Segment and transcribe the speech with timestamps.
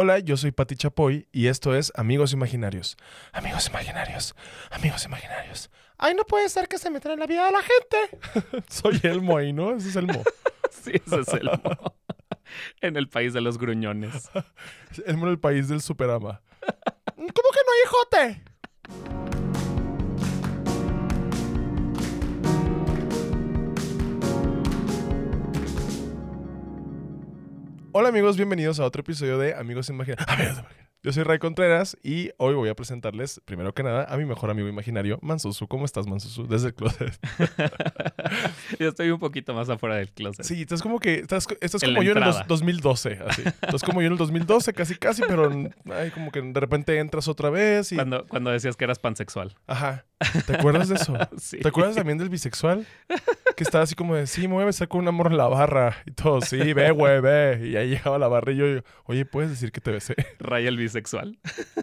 [0.00, 2.96] Hola, yo soy Pati Chapoy y esto es Amigos Imaginarios.
[3.32, 4.36] Amigos Imaginarios,
[4.70, 5.72] Amigos Imaginarios.
[5.96, 8.62] Ay, no puede ser que se metan en la vida de la gente.
[8.68, 9.74] soy Elmo ahí, ¿no?
[9.74, 10.22] Ese es Elmo.
[10.70, 11.60] Sí, ese es Elmo.
[12.80, 14.30] en el país de los gruñones.
[15.04, 16.42] Elmo en el país del superama.
[17.16, 19.17] ¿Cómo que no hay jote?
[28.00, 30.62] Hola amigos, bienvenidos a otro episodio de Amigos Imaginarios.
[31.08, 34.50] Yo soy Ray Contreras y hoy voy a presentarles, primero que nada, a mi mejor
[34.50, 35.66] amigo imaginario, Mansusu.
[35.66, 36.46] ¿Cómo estás, Mansusu?
[36.46, 37.18] Desde el closet.
[38.78, 40.44] yo estoy un poquito más afuera del closet.
[40.44, 43.42] Sí, estás como que, estás, estás como yo en el 2012, así.
[43.42, 45.50] Estás como yo en el 2012, casi, casi, pero
[45.94, 47.94] ay, como que de repente entras otra vez y...
[47.94, 49.56] Cuando, cuando decías que eras pansexual.
[49.66, 50.04] Ajá.
[50.46, 51.16] ¿Te acuerdas de eso?
[51.38, 51.58] Sí.
[51.60, 52.86] ¿Te acuerdas también del bisexual?
[53.56, 55.46] Que estaba así como de, sí, me voy a besar con un amor en la
[55.46, 55.96] barra.
[56.04, 57.68] Y todo, sí, ve, güey, ve.
[57.70, 58.66] Y ahí llegaba la barra y yo,
[59.04, 60.14] oye, ¿puedes decir que te besé?
[60.38, 60.97] Ray el bisexual.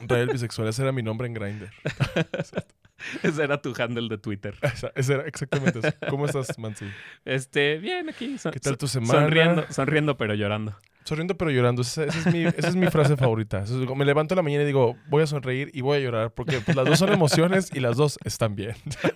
[0.07, 1.69] Ray el bisexual, ese era mi nombre en Grindr.
[3.24, 4.55] ese era tu handle de Twitter.
[4.96, 5.93] ese era exactamente eso.
[6.10, 6.85] ¿Cómo estás, Mansi?
[7.24, 8.35] Este, bien, aquí.
[8.52, 9.21] ¿Qué tal tu semana?
[9.21, 10.76] Sonriendo, sonriendo pero llorando.
[11.05, 11.84] Sonriendo pero llorando.
[11.84, 13.63] Esa, es, mi, esa es, mi, frase favorita.
[13.96, 16.34] me levanto en la mañana y digo, voy a sonreír y voy a llorar.
[16.34, 18.76] Porque pues, las dos son emociones y las dos están bien.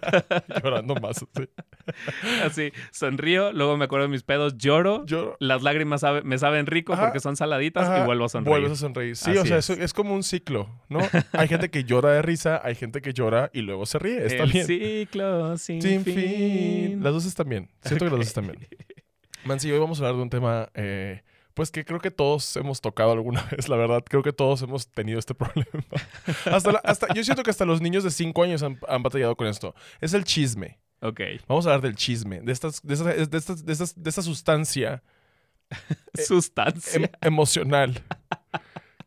[0.64, 1.17] Llorando más.
[1.17, 1.49] ¿sí?
[2.45, 5.03] Así, sonrío, luego me acuerdo de mis pedos, lloro.
[5.08, 5.36] Lloro.
[5.39, 8.52] Las lágrimas me saben rico porque son saladitas y vuelvo a sonreír.
[8.59, 9.16] Vuelves a sonreír.
[9.16, 9.71] Sí, o sea, es.
[9.71, 9.93] es.
[9.93, 10.99] como un ciclo, ¿no?
[11.33, 14.25] hay gente que llora de risa, hay gente que llora y luego se ríe.
[14.25, 14.66] Está El bien.
[14.66, 16.16] ciclo sin, sin fin.
[16.16, 17.03] fin.
[17.03, 17.69] Las dos están bien.
[17.83, 18.67] Siento que las dos están bien.
[19.45, 20.69] Mansi, hoy vamos a hablar de un tema...
[20.73, 21.21] Eh,
[21.59, 24.02] pues que creo que todos hemos tocado alguna vez, la verdad.
[24.08, 25.83] Creo que todos hemos tenido este problema.
[26.45, 29.45] hasta, hasta yo siento que hasta los niños de 5 años han, han, batallado con
[29.45, 29.75] esto.
[29.99, 30.80] Es el chisme.
[31.02, 31.19] Ok.
[31.49, 34.21] Vamos a hablar del chisme, de, estas, de, estas, de, estas, de, estas, de esta
[34.21, 35.03] sustancia.
[36.25, 37.02] sustancia.
[37.02, 38.02] Em, emocional.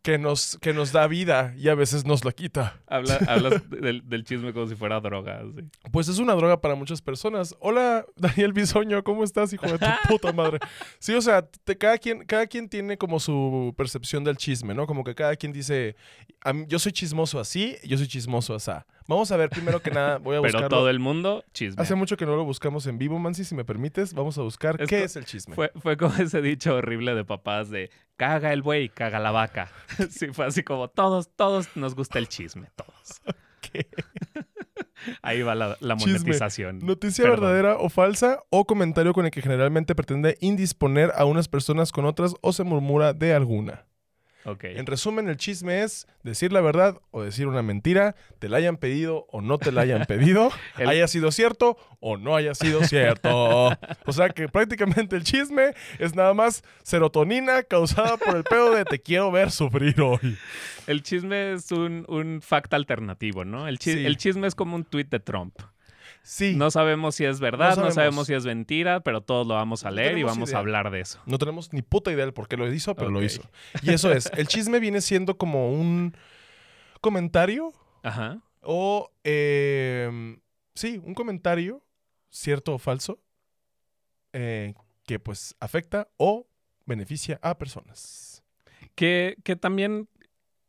[0.02, 2.80] Que nos, que nos da vida y a veces nos la quita.
[2.88, 5.42] Habla, hablas del, del, chisme como si fuera droga.
[5.56, 5.64] ¿sí?
[5.92, 7.54] Pues es una droga para muchas personas.
[7.60, 10.58] Hola, Daniel Bisoño, ¿cómo estás, hijo de tu puta madre?
[10.98, 14.86] Sí, o sea, te, cada, quien, cada quien tiene como su percepción del chisme, ¿no?
[14.86, 15.94] Como que cada quien dice,
[16.66, 18.72] yo soy chismoso así, yo soy chismoso así.
[19.12, 20.62] Vamos a ver primero que nada, voy a buscar.
[20.62, 21.82] Pero todo el mundo, chisme.
[21.82, 24.76] Hace mucho que no lo buscamos en vivo, Mansi, si me permites, vamos a buscar
[24.80, 25.54] Esto qué es el chisme.
[25.54, 29.70] Fue, fue como ese dicho horrible de papás de caga el buey, caga la vaca.
[30.10, 33.20] Sí, fue así como todos, todos nos gusta el chisme, todos.
[33.60, 33.86] ¿Qué?
[35.22, 36.76] Ahí va la, la monetización.
[36.76, 36.88] Chisme.
[36.88, 37.40] Noticia Perdón.
[37.40, 42.04] verdadera o falsa o comentario con el que generalmente pretende indisponer a unas personas con
[42.04, 43.84] otras o se murmura de alguna.
[44.44, 44.76] Okay.
[44.76, 48.76] En resumen, el chisme es decir la verdad o decir una mentira, te la hayan
[48.76, 50.88] pedido o no te la hayan pedido, el...
[50.88, 53.68] haya sido cierto o no haya sido cierto.
[54.06, 58.84] o sea que prácticamente el chisme es nada más serotonina causada por el pedo de
[58.84, 60.36] te quiero ver sufrir hoy.
[60.86, 63.68] El chisme es un, un fact alternativo, ¿no?
[63.68, 64.04] El, chis sí.
[64.04, 65.54] el chisme es como un tweet de Trump.
[66.22, 66.54] Sí.
[66.54, 69.54] No sabemos si es verdad, no sabemos, no sabemos si es mentira, pero todos lo
[69.54, 70.58] vamos a leer no y vamos idea.
[70.58, 71.20] a hablar de eso.
[71.26, 73.20] No tenemos ni puta idea del por qué lo hizo, pero okay.
[73.20, 73.42] lo hizo.
[73.82, 76.16] Y eso es, el chisme viene siendo como un
[77.00, 77.72] comentario
[78.02, 78.40] Ajá.
[78.60, 80.38] o, eh,
[80.74, 81.82] sí, un comentario,
[82.30, 83.20] cierto o falso,
[84.32, 86.46] eh, que pues afecta o
[86.86, 88.44] beneficia a personas.
[88.94, 90.08] Que, que también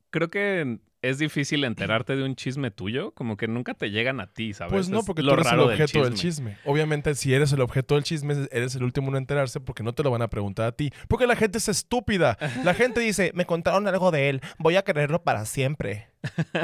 [0.10, 4.28] creo que es difícil enterarte de un chisme tuyo, como que nunca te llegan a
[4.28, 4.72] ti, ¿sabes?
[4.72, 6.58] Pues no, porque es tú eres el objeto del del chisme.
[6.66, 10.02] Obviamente, si eres el objeto del chisme, eres el último en enterarse porque no te
[10.02, 10.92] lo van a preguntar a ti.
[11.08, 12.38] Porque la gente es estúpida.
[12.64, 16.13] La gente dice, me contaron algo de él, voy a quererlo para siempre.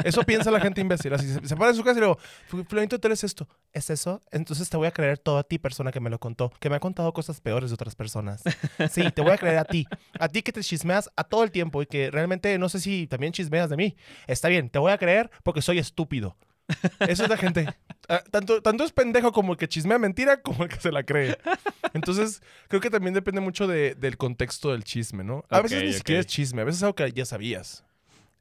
[0.04, 1.12] Eso piensa la gente imbécil.
[1.12, 2.18] Así se, se para en su casa y luego,
[2.68, 3.48] Fulanito, tú eres esto.
[3.72, 4.20] ¿Es eso?
[4.30, 6.76] Entonces te voy a creer todo a ti, persona que me lo contó, que me
[6.76, 8.42] ha contado cosas peores de otras personas.
[8.90, 9.86] Sí, te voy a creer a ti.
[10.18, 13.06] A ti que te chismeas a todo el tiempo y que realmente no sé si
[13.06, 13.96] también chismeas de mí.
[14.26, 16.36] Está bien, te voy a creer porque soy estúpido.
[17.00, 17.66] Eso es la gente.
[18.08, 21.02] Ah, tanto, tanto es pendejo como el que chismea mentira como el que se la
[21.04, 21.36] cree.
[21.94, 25.44] Entonces, creo que también depende mucho de, del contexto del chisme, ¿no?
[25.48, 27.84] A veces ni siquiera es chisme, a veces es algo que ya sabías.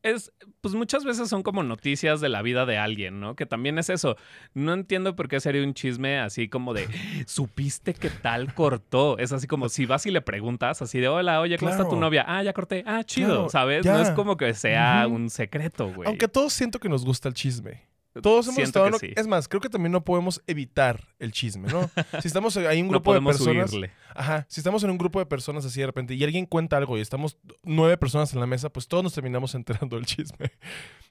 [0.01, 0.31] Es,
[0.61, 3.35] pues muchas veces son como noticias de la vida de alguien, ¿no?
[3.35, 4.15] Que también es eso.
[4.53, 6.87] No entiendo por qué sería un chisme así como de,
[7.27, 9.17] ¿supiste que tal cortó?
[9.17, 11.97] Es así como si vas y le preguntas así de, hola, oye, ¿cómo está tu
[11.97, 12.23] novia?
[12.27, 12.83] Ah, ya corté.
[12.85, 13.85] Ah, chido, Claro, ¿sabes?
[13.85, 13.93] ya.
[13.93, 16.07] No es como que sea un secreto, güey.
[16.07, 17.88] Aunque todos siento que nos gusta el chisme.
[18.13, 18.85] Todos hemos Siento estado...
[18.85, 18.99] que ¿no?
[18.99, 19.13] sí.
[19.15, 21.89] Es más, creo que también no podemos evitar el chisme, ¿no?
[22.21, 23.71] Si estamos ahí un no grupo de personas...
[24.15, 26.97] Ajá, si estamos en un grupo de personas así de repente y alguien cuenta algo
[26.97, 30.51] y estamos nueve personas en la mesa, pues todos nos terminamos enterando del chisme.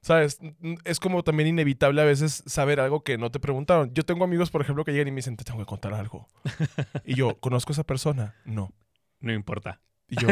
[0.00, 0.38] ¿Sabes?
[0.84, 3.92] Es como también inevitable a veces saber algo que no te preguntaron.
[3.94, 6.28] Yo tengo amigos, por ejemplo, que llegan y me dicen, te tengo que contar algo.
[7.04, 8.34] y yo, ¿conozco a esa persona?
[8.44, 8.72] No.
[9.20, 9.80] No importa.
[10.08, 10.28] Y yo,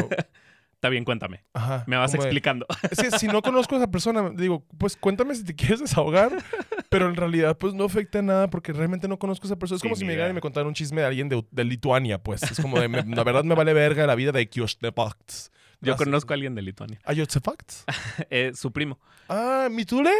[0.76, 1.42] Está bien, cuéntame.
[1.54, 1.84] Ajá.
[1.86, 2.66] Me vas explicando.
[2.90, 6.30] Es que si no conozco a esa persona, digo, pues cuéntame si te quieres desahogar,
[6.90, 9.76] pero en realidad pues no afecta nada porque realmente no conozco a esa persona.
[9.76, 10.32] Es Sí, como si me llegaran idea.
[10.32, 12.42] y me contaran un chisme de alguien de, de Lituania, pues.
[12.42, 15.50] Es como de, me- la verdad me vale verga la vida de Kioštepakts.
[15.80, 16.04] Yo Gracias.
[16.06, 17.00] conozco a alguien de Lituania.
[17.04, 17.84] ¿Ayotsephakts?
[18.30, 18.98] Eh, su primo.
[19.28, 20.10] Ah, ¿Mitule?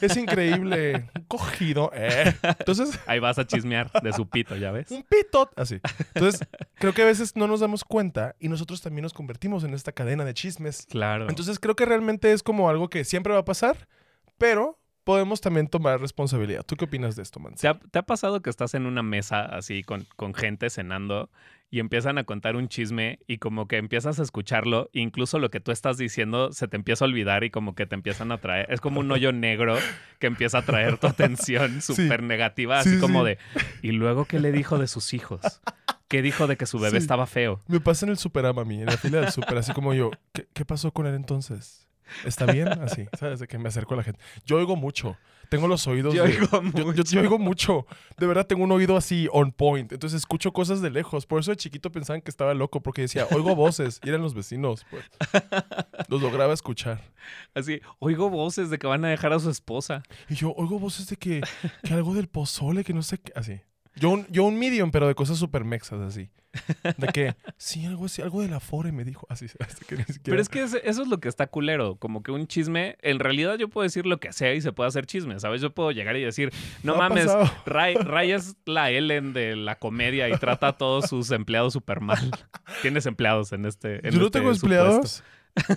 [0.00, 1.10] Es increíble.
[1.28, 1.90] Cogido.
[1.94, 2.34] Eh.
[2.42, 4.90] Entonces, Ahí vas a chismear de su pito, ¿ya ves?
[4.90, 5.50] un pitot.
[5.58, 5.80] Así.
[6.14, 6.46] Entonces,
[6.76, 9.92] creo que a veces no nos damos cuenta y nosotros también nos convertimos en esta
[9.92, 10.86] cadena de chismes.
[10.88, 11.28] Claro.
[11.28, 13.88] Entonces, creo que realmente es como algo que siempre va a pasar,
[14.38, 16.64] pero podemos también tomar responsabilidad.
[16.66, 17.60] ¿Tú qué opinas de esto, Mansi?
[17.62, 21.30] ¿Te ha, te ha pasado que estás en una mesa así con, con gente cenando
[21.70, 25.60] y empiezan a contar un chisme y como que empiezas a escucharlo, incluso lo que
[25.60, 28.66] tú estás diciendo se te empieza a olvidar y como que te empiezan a traer,
[28.72, 29.76] es como un hoyo negro
[30.18, 33.30] que empieza a traer tu atención súper negativa, así Sí, como sí.
[33.30, 33.38] de,
[33.82, 35.40] ¿y luego qué le dijo de sus hijos?
[36.08, 37.60] ¿Qué dijo de que su bebé estaba feo?
[37.68, 40.10] Me pasa en el Superama a mí, en la fila del super, así como yo,
[40.32, 41.85] ¿qué, qué pasó con él entonces?
[42.24, 42.68] ¿Está bien?
[42.68, 43.40] Así, ¿sabes?
[43.40, 44.20] De que me acerco a la gente.
[44.44, 45.16] Yo oigo mucho.
[45.48, 46.12] Tengo los oídos.
[46.12, 47.86] Yo de- oigo yo- yo- yo oigo mucho.
[48.18, 49.92] De verdad, tengo un oído así on point.
[49.92, 51.24] Entonces escucho cosas de lejos.
[51.26, 54.00] Por eso de chiquito pensaban que estaba loco, porque decía, oigo voces.
[54.04, 55.04] Y eran los vecinos, pues.
[56.08, 57.00] Los lograba escuchar.
[57.54, 60.02] Así, oigo voces de que van a dejar a su esposa.
[60.28, 61.40] Y yo oigo voces de que,
[61.84, 63.32] que algo del pozole, que no sé qué.
[63.36, 63.60] Así.
[63.96, 66.30] Yo un, yo un medium, pero de cosas súper mexas, así.
[66.96, 69.26] De que, sí, algo así, algo de la Fore me dijo.
[69.30, 70.20] Así, así que ni siquiera.
[70.24, 73.18] Pero es que es- eso es lo que está culero, como que un chisme, en
[73.18, 75.60] realidad yo puedo decir lo que sea y se puede hacer chisme, ¿sabes?
[75.60, 76.52] Yo puedo llegar y decir,
[76.82, 77.28] no mames.
[77.66, 82.00] Ray, Ray es la Ellen de la comedia y trata a todos sus empleados súper
[82.00, 82.30] mal.
[82.82, 84.66] Tienes empleados en este en ¿Yo no este tengo supuesto.
[84.84, 85.22] empleados?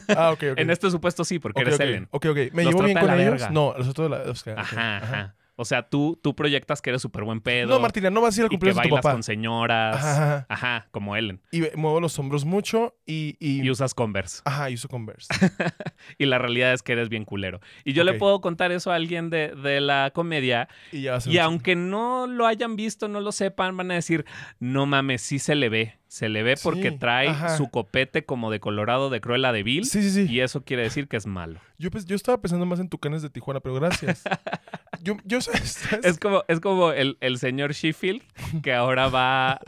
[0.09, 0.59] Ah, ok, ok.
[0.59, 2.07] En este supuesto sí, porque Ok, eres ok, Ellen.
[2.11, 2.37] Ok, ok.
[2.51, 3.31] ¿Me Los llevo bien con ellos?
[3.31, 3.49] verga.
[3.49, 4.23] No, los otros la...
[4.61, 5.35] Ajá, ajá.
[5.61, 7.67] O sea, tú, tú proyectas que eres súper buen pedo.
[7.67, 9.11] No, Martina, no vas a ir al cumpleaños de tu papá.
[9.11, 9.97] con señoras.
[9.97, 10.87] Ajá, ajá.
[10.91, 11.41] Como Ellen.
[11.51, 13.35] Y muevo los hombros mucho y...
[13.41, 14.41] y, Y usas Converse.
[14.45, 15.27] Ajá, y uso Converse.
[16.17, 17.59] Y la realidad es que eres bien culero.
[17.83, 21.17] Y yo le puedo contar eso a alguien de, de la comedia Y ya va
[21.17, 24.25] a ser Y un aunque no lo hayan visto, no lo sepan, van a decir,
[24.59, 25.98] no mames, sí se le ve.
[26.09, 27.55] Se le ve porque Sí, trae ajá.
[27.55, 29.85] su copete como de Colorado de Cruella de Vil.
[29.85, 30.25] Sí, sí, sí.
[30.33, 31.59] Y eso quiere decir que es malo.
[31.77, 34.23] Yo, pues, yo estaba pensando más en Tucanes de Tijuana, pero gracias.
[35.03, 35.73] yo, yo, ¿sabes?
[35.73, 36.05] ¿sabes?
[36.05, 38.23] Es como, es como el, el señor Sheffield
[38.63, 39.59] que ahora va a,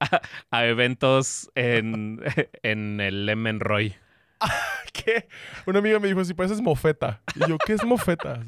[0.00, 2.20] a- a eventos en,
[2.62, 3.94] en el Lemon Roy.
[4.94, 5.28] ¿Qué?
[5.66, 7.20] Una amiga me dijo, si pareces mofeta.
[7.36, 8.40] Y yo, ¿qué es mofeta?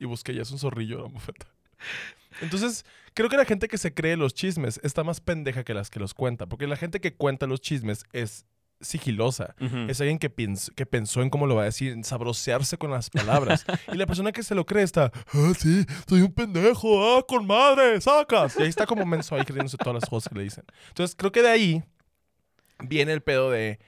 [0.00, 1.46] Y busqué, ya es un zorrillo la mofeta.
[2.40, 2.84] Entonces,
[3.14, 6.00] creo que la gente que se cree los chismes está más pendeja que las que
[6.00, 6.46] los cuenta.
[6.46, 8.46] Porque la gente que cuenta los chismes es
[8.80, 9.54] sigilosa.
[9.88, 10.30] Es alguien que,
[10.74, 13.64] que pensó en cómo lo va a decir, en sabrosearse con las palabras.
[13.92, 17.46] y la persona que se lo cree está, ah, sí, soy un pendejo, ah, con
[17.46, 18.56] madre, sacas.
[18.58, 20.64] Y ahí está como menso ahí creyéndose todas las cosas que le dicen.
[20.88, 21.84] Entonces, creo que de ahí
[22.80, 23.78] viene el pedo de.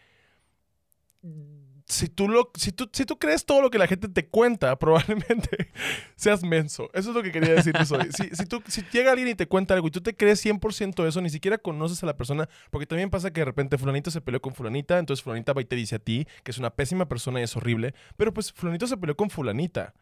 [1.88, 4.76] Si tú, lo, si, tú, si tú crees todo lo que la gente te cuenta,
[4.78, 5.70] probablemente
[6.16, 6.90] seas menso.
[6.92, 8.08] Eso es lo que quería decirles hoy.
[8.12, 11.20] Si, si, si llega alguien y te cuenta algo y tú te crees 100% eso,
[11.20, 14.42] ni siquiera conoces a la persona, porque también pasa que de repente fulanito se peleó
[14.42, 17.40] con fulanita, entonces fulanita va y te dice a ti que es una pésima persona
[17.40, 19.94] y es horrible, pero pues fulanito se peleó con fulanita.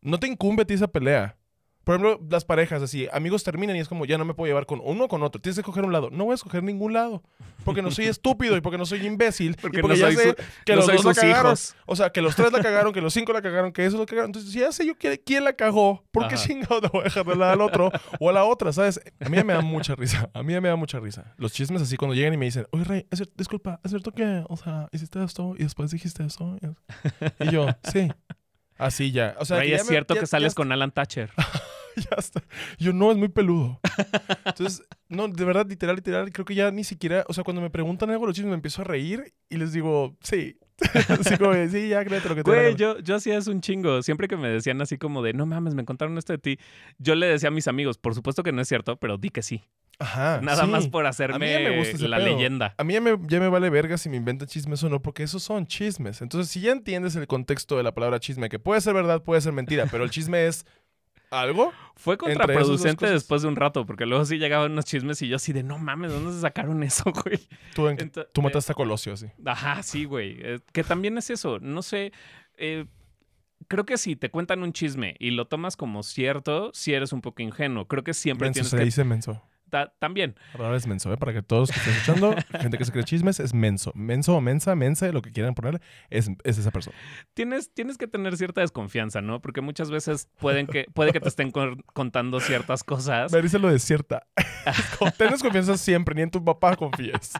[0.00, 1.36] No te incumbe a ti esa pelea.
[1.86, 4.66] Por ejemplo, las parejas así, amigos terminan y es como, ya no me puedo llevar
[4.66, 5.40] con uno o con otro.
[5.40, 6.10] Tienes que escoger un lado.
[6.10, 7.22] No voy a escoger ningún lado.
[7.64, 9.54] Porque no soy estúpido y porque no soy imbécil.
[9.62, 11.46] Porque y porque no ya soy sé su- que no los soy dos la cagaron.
[11.52, 11.76] hijos.
[11.86, 14.04] O sea, que los tres la cagaron, que los cinco la cagaron, que eso lo
[14.04, 14.30] cagaron.
[14.30, 17.04] Entonces, si ya sé yo quién, quién la cagó, ¿por qué chingado te voy a
[17.04, 18.72] dejar de lado al otro o a la otra?
[18.72, 19.00] ¿Sabes?
[19.20, 20.28] A mí ya me da mucha risa.
[20.34, 21.34] A mí ya me da mucha risa.
[21.36, 24.10] Los chismes así cuando llegan y me dicen, oye, Rey, es cier- disculpa, ¿es cierto
[24.10, 26.56] que, o sea, hiciste esto y después dijiste eso?
[27.38, 28.08] Y yo, sí.
[28.78, 29.36] Así ya.
[29.38, 31.30] O sea, ya es me- cierto ya- que sales con Alan Thatcher.
[32.10, 32.42] ya está.
[32.78, 33.80] Yo no, es muy peludo.
[34.44, 37.70] Entonces, no, de verdad, literal, literal, creo que ya ni siquiera, o sea, cuando me
[37.70, 40.58] preguntan algo los chismes me empiezo a reír y les digo, sí.
[41.08, 42.76] así como, de, sí, ya créete lo que te Güey, gana".
[42.76, 44.02] yo, yo hacía eso un chingo.
[44.02, 46.58] Siempre que me decían así como de, no mames, me contaron esto de ti,
[46.98, 49.42] yo le decía a mis amigos, por supuesto que no es cierto, pero di que
[49.42, 49.62] sí.
[49.98, 50.40] Ajá.
[50.42, 50.70] Nada sí.
[50.70, 52.26] más por hacerme me gusta la pedo.
[52.26, 52.74] leyenda.
[52.76, 55.22] A mí ya me, ya me vale verga si me inventan chismes o no, porque
[55.22, 56.20] esos son chismes.
[56.20, 59.40] Entonces, si ya entiendes el contexto de la palabra chisme, que puede ser verdad, puede
[59.40, 60.66] ser mentira, pero el chisme es
[61.30, 65.36] algo, Fue contraproducente después de un rato, porque luego sí llegaban unos chismes y yo
[65.36, 67.40] así de, no mames, ¿dónde se sacaron eso, güey?
[67.74, 69.26] tú, en- Ento- tú mataste a Colosio así.
[69.44, 70.36] Ajá, sí, güey.
[70.40, 71.58] Eh, que también es eso.
[71.60, 72.12] No sé.
[72.56, 72.86] eh,
[73.68, 77.20] creo que si te cuentan un chisme y lo tomas como cierto, si eres un
[77.22, 77.88] poco ingenuo.
[77.88, 78.80] Creo que siempre Menso, tienes se que.
[78.80, 79.42] le dice menso.
[79.70, 80.34] Ta- también.
[80.74, 81.16] Es menso, ¿eh?
[81.16, 83.92] Para que todos que estén escuchando, gente que se cree chismes, es menso.
[83.94, 85.80] Menso o mensa, mensa, lo que quieran ponerle,
[86.10, 86.96] es, es esa persona.
[87.34, 89.40] Tienes, tienes que tener cierta desconfianza, ¿no?
[89.40, 93.32] Porque muchas veces pueden que, puede que te estén con- contando ciertas cosas.
[93.32, 94.26] Me dice lo de cierta.
[94.66, 97.32] Es como, Tienes confianza siempre, ni en tu papá confíes.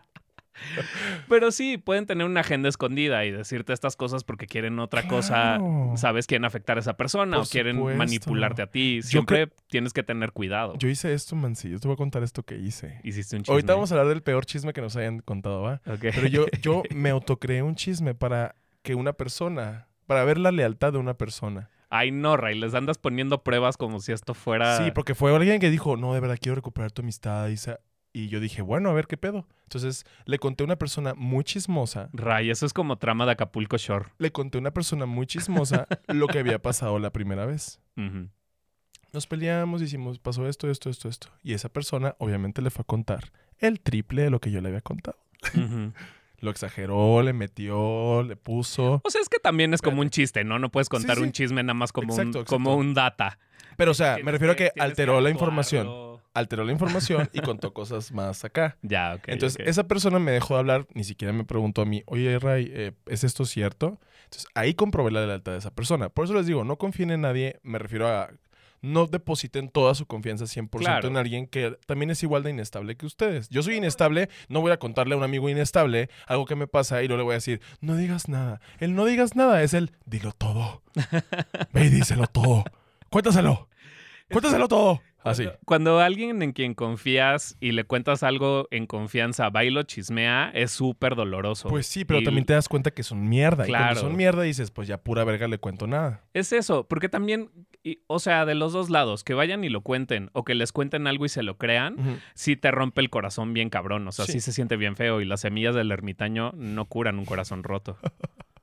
[1.29, 5.59] Pero sí, pueden tener una agenda escondida y decirte estas cosas porque quieren otra cosa,
[5.97, 7.99] sabes, quieren afectar a esa persona Por o quieren supuesto.
[7.99, 9.03] manipularte a ti.
[9.03, 10.75] Siempre tienes que tener cuidado.
[10.79, 11.71] Yo hice esto, man, sí.
[11.71, 13.01] Yo te voy a contar esto que hice.
[13.03, 13.53] Hiciste un chisme.
[13.55, 15.81] Ahorita vamos a hablar del peor chisme que nos hayan contado, ¿va?
[15.87, 16.01] Ok.
[16.01, 20.93] Pero yo, yo me autocreé un chisme para que una persona, para ver la lealtad
[20.93, 21.71] de una persona.
[21.89, 24.79] Ay, no, Ray, les andas poniendo pruebas como si esto fuera...
[24.79, 27.79] Sí, porque fue alguien que dijo, no, de verdad quiero recuperar tu amistad, Isa.
[28.17, 29.47] Y yo dije, bueno, a ver qué pedo.
[29.65, 33.77] Entonces le conté a una persona muy chismosa, Ray, eso es como trama de Acapulco
[33.77, 34.07] Shore.
[34.17, 37.79] le conté a una persona muy chismosa lo que había pasado la primera vez.
[39.13, 41.29] Nos peleamos, hicimos, pasó esto, esto, esto, esto.
[41.43, 44.69] Y esa persona obviamente le fue a contar el triple de lo que yo le
[44.69, 45.19] había contado.
[46.41, 49.01] Lo exageró, le metió, le puso.
[49.05, 50.59] O sea, es que también es como un chiste, ¿no?
[50.59, 51.27] No puedes contar Sí, sí.
[51.27, 53.39] un chisme nada más como, un, Exacto, como un data.
[53.79, 56.16] Pero, o sea, me refiero a que alteró la información.
[56.37, 58.77] Alteró la información y contó cosas más acá.
[58.83, 59.25] Ya, ok.
[59.29, 62.71] Entonces, esa persona me dejó de hablar, ni siquiera me preguntó a mí, oye, Ray,
[62.73, 63.99] eh, ¿es esto cierto?
[64.25, 66.09] Entonces, ahí comprobé la lealtad de esa persona.
[66.11, 68.31] Por eso les digo, no confíen en nadie, me refiero a
[68.83, 71.09] no depositen toda su confianza 100% Claro.
[71.09, 73.49] en alguien que también es igual de inestable que ustedes.
[73.49, 77.03] Yo soy inestable, no voy a contarle a un amigo inestable algo que me pasa
[77.03, 78.61] y no le voy a decir, no digas nada.
[78.79, 80.83] El no digas nada es el, dilo todo.
[81.73, 82.65] Ve y díselo todo.
[83.11, 83.69] Cuéntaselo.
[84.31, 85.01] Cuéntaselo todo.
[85.31, 85.49] Así.
[85.65, 90.51] Cuando alguien en quien confías y le cuentas algo en confianza va y lo chismea,
[90.55, 91.69] es súper doloroso.
[91.69, 93.65] Pues sí, pero Y también te das cuenta que son mierda.
[93.65, 93.85] Y Claro.
[93.87, 96.23] cuando son mierda dices, pues ya pura verga le cuento nada.
[96.35, 97.51] Es eso, porque también,
[97.83, 100.73] y- o sea, de los dos lados, que vayan y lo cuenten o que les
[100.73, 102.17] cuenten algo y se lo crean, Ujú.
[102.35, 104.07] sí te rompe el corazón bien cabrón.
[104.09, 104.41] O sea, sí, Sí.
[104.41, 107.99] se siente bien feo y las semillas del ermitaño no curan un corazón roto.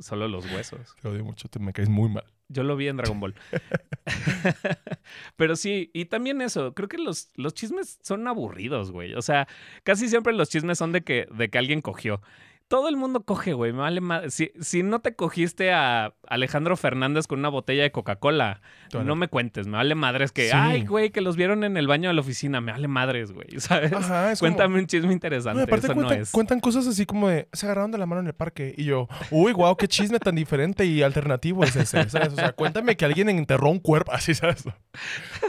[0.00, 0.94] Solo los huesos.
[1.00, 2.24] Te odio mucho, te me caes muy mal.
[2.48, 3.34] Yo lo vi en Dragon Ball.
[5.36, 9.14] Pero sí, y también eso, creo que los, los chismes son aburridos, güey.
[9.14, 9.48] O sea,
[9.82, 12.22] casi siempre los chismes son de que, de que alguien cogió.
[12.68, 13.72] Todo el mundo coge, güey.
[13.72, 17.90] Me vale ma- Si, si no te cogiste a Alejandro Fernández con una botella de
[17.92, 18.60] Coca-Cola,
[19.04, 19.66] no me cuentes.
[19.66, 20.52] Me vale madres que, Sí.
[20.54, 22.60] ay, güey, que los vieron en el baño de la oficina.
[22.60, 23.48] Me vale madres, güey.
[23.58, 23.92] ¿Sabes?
[23.94, 25.62] Ajá, como- Cuéntame un chisme No, interesante.
[25.62, 26.30] aparte Eso cuentan, no es.
[26.30, 28.74] cuentan cosas así como de, se agarraron de la mano en el parque.
[28.76, 32.32] Y yo, uy, wow, qué chisme tan diferente y alternativo es ese, ¿sabes?
[32.34, 34.64] O sea, cuéntame que alguien enterró un cuerpo, así, ¿sabes?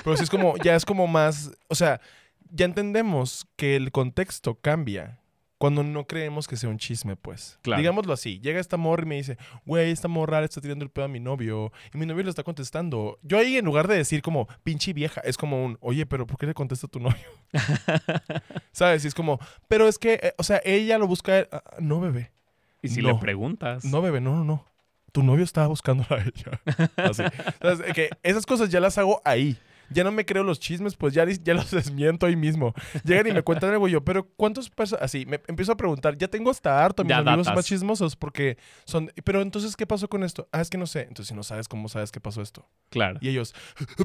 [0.06, 2.00] Pero sí es como, ya es como más, o sea,
[2.52, 5.20] ya entendemos que el contexto cambia
[5.60, 7.60] cuando no creemos que sea un chisme, pues.
[7.62, 7.82] Claro.
[7.82, 10.90] Digámoslo así, llega esta morra y me dice, güey, esta morra le está tirando el
[10.90, 13.20] pedo a mi novio y mi novio le está contestando.
[13.24, 16.38] Yo ahí en lugar de decir como, pinche vieja, es como un, oye, pero ¿por
[16.38, 17.28] qué le contesta a tu novio?
[18.72, 19.04] ¿Sabes?
[19.04, 19.38] Y es como,
[19.68, 22.32] pero es que, eh, o sea, ella lo busca, ah, no, bebé.
[22.82, 23.10] Y si no.
[23.10, 23.84] le preguntas.
[23.84, 24.66] No, bebé, no, no, no.
[25.12, 26.62] Tu novio estaba buscando a ella.
[26.96, 27.24] Así.
[27.60, 29.58] Entonces, eh, que esas cosas ya las hago ahí.
[29.92, 32.74] Ya no me creo los chismes, pues ya, ya los desmiento ahí mismo.
[33.04, 35.04] Llegan y me cuentan algo y yo, pero ¿cuántos personas?
[35.04, 36.18] Así, me empiezo a preguntar.
[36.18, 37.56] Ya tengo hasta harto a mis Ya amigos datas.
[37.58, 39.12] más chismosos porque son.
[39.24, 40.48] Pero entonces, ¿qué pasó con esto?
[40.52, 41.02] Ah, es que no sé.
[41.02, 42.68] Entonces, si no sabes cómo sabes qué pasó esto.
[42.90, 43.20] Claro.
[43.22, 43.54] Y ellos.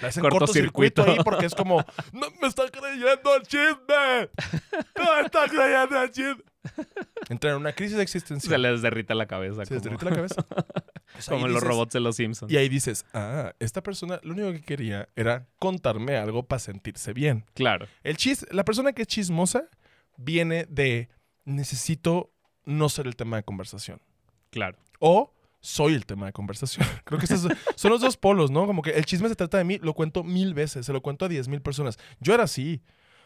[0.00, 1.02] Le hacen cortocircuito Cortocircuito.
[1.04, 4.30] ahí porque es como, no me está creyendo el chisme.
[4.96, 6.42] No me está creyendo el chisme.
[7.28, 8.62] Entran en una crisis Se existencial.
[8.62, 9.64] les derrita la cabeza.
[9.64, 10.46] Se les como, derrite la cabeza.
[11.12, 12.52] Pues como los dices- robots de los Simpsons.
[12.52, 17.12] Y ahí dices, ah, esta persona lo único que quería era contarme algo para sentirse
[17.12, 17.44] bien.
[17.54, 17.86] Claro.
[18.04, 19.64] El chis, la persona que es chismosa
[20.16, 21.08] viene de
[21.44, 22.30] necesito
[22.64, 24.00] no ser el tema de conversación.
[24.50, 24.78] Claro.
[25.00, 26.86] o soy el tema de conversación.
[27.04, 28.66] Creo que esos son los dos polos, ¿no?
[28.66, 31.24] Como que el chisme se trata de mí, lo cuento mil veces, se lo cuento
[31.24, 31.98] a diez mil personas.
[32.20, 32.82] Yo era así.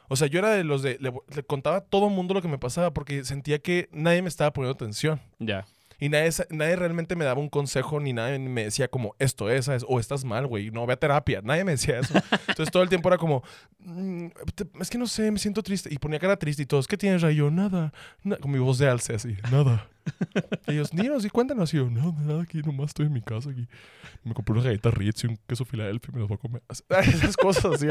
[0.09, 0.99] O sea, yo era de los de...
[1.01, 4.29] Le, le contaba a todo mundo lo que me pasaba porque sentía que nadie me
[4.29, 5.21] estaba poniendo atención.
[5.39, 5.67] Ya.
[6.01, 9.67] Y nadie, nadie realmente me daba un consejo ni nadie me decía como esto es,
[9.67, 9.85] ¿sabes?
[9.89, 11.41] o estás mal, güey, no, ve a terapia.
[11.43, 12.13] Nadie me decía eso.
[12.49, 13.43] Entonces todo el tiempo era como,
[13.79, 14.27] "Mm,
[14.81, 15.89] es que no sé, me siento triste.
[15.93, 17.35] Y ponía cara triste y todos, ¿qué tienes, Ray?
[17.35, 17.93] Y yo, nada.
[18.25, 19.89] na-", con mi voz de alce así, nada.
[20.67, 21.73] Y ellos, dinos y cuéntanos.
[21.73, 23.67] Y yo, no, nada, aquí nomás estoy en mi casa aquí.
[24.25, 26.63] Me compré unas galletas Ritz y un queso Filadelfia y me los voy a comer.
[27.09, 27.87] Esas cosas, así.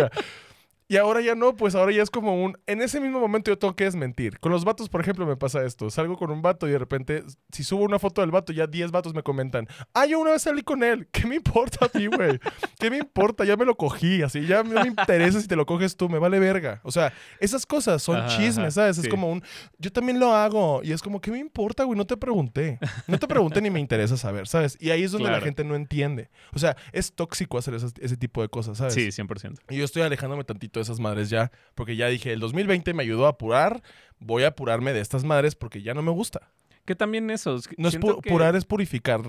[0.93, 2.55] Y ahora ya no, pues ahora ya es como un...
[2.67, 4.37] En ese mismo momento yo tengo que desmentir.
[4.39, 5.89] Con los vatos, por ejemplo, me pasa esto.
[5.89, 8.91] Salgo con un vato y de repente, si subo una foto del vato, ya 10
[8.91, 9.67] vatos me comentan.
[9.95, 11.07] Ah, yo una vez salí con él.
[11.11, 12.39] ¿Qué me importa a ti, güey?
[12.79, 13.43] ¿Qué me importa?
[13.43, 14.21] Ya me lo cogí.
[14.21, 16.09] Así, ya no me interesa si te lo coges tú.
[16.09, 16.79] Me vale verga.
[16.83, 18.97] O sea, esas cosas son Ajá, chismes, ¿sabes?
[18.97, 19.01] sí.
[19.01, 19.41] Es como un...
[19.79, 20.81] Yo también lo hago.
[20.83, 21.97] Y es como, ¿qué me importa, güey?
[21.97, 22.77] No te pregunté.
[23.07, 24.77] No te pregunté ni me interesa saber, ¿sabes?
[24.79, 26.29] Y ahí es donde la gente no entiende.
[26.53, 28.93] O sea, es tóxico hacer esas- ese tipo de cosas, ¿sabes?
[28.93, 29.55] Sí, 100%.
[29.71, 33.03] Y yo estoy alejándome tantito de esas madres ya, porque ya dije, el 2020 me
[33.03, 33.81] ayudó a apurar,
[34.19, 36.51] voy a apurarme de estas madres porque ya no me gusta.
[36.85, 37.59] Que también eso.
[37.77, 39.21] No es pu- que- purar, es purificar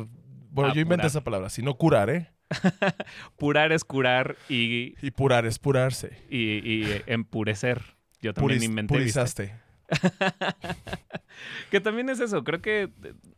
[0.51, 2.31] Bueno, yo inventé esa palabra, sino curar, ¿eh?
[3.39, 6.23] Purar es curar y, Y purar es purarse.
[6.29, 6.39] y,
[6.85, 7.83] y empurecer.
[8.21, 8.95] Yo también Puris- inventé.
[8.95, 9.55] purizaste.
[11.71, 12.45] Que también es eso.
[12.45, 12.91] Creo que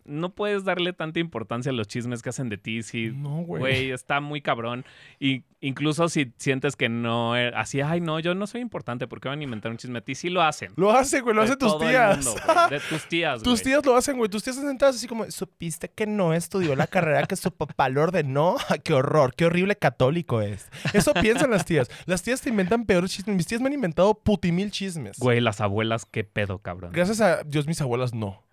[0.06, 2.82] no puedes darle tanta importancia a los chismes que hacen de ti.
[2.82, 3.60] Si, No, güey.
[3.60, 4.84] güey, está muy cabrón.
[5.18, 9.28] Y incluso si sientes que no, así, ay, no, yo no soy importante, ¿por qué
[9.28, 10.14] van a inventar un chisme a ti?
[10.14, 10.72] Sí lo hacen.
[10.76, 12.24] Lo hacen, güey, lo De hacen tus tías.
[12.24, 13.64] mundo, güey, de tus tías, Tus güey.
[13.64, 14.30] tías lo hacen, güey.
[14.30, 17.88] Tus tías están sentadas así como, ¿supiste que no estudió la carrera que su papá
[17.88, 18.56] le ordenó?
[18.84, 19.34] ¡Qué horror!
[19.34, 20.70] ¡Qué horrible católico es!
[20.92, 21.90] Eso piensan las tías.
[22.06, 23.36] Las tías te inventan peores chismes.
[23.36, 25.18] Mis tías me han inventado putimil chismes.
[25.18, 26.92] Güey, las abuelas, qué pedo, cabrón.
[26.92, 28.44] Gracias a Dios, mis abuelas no.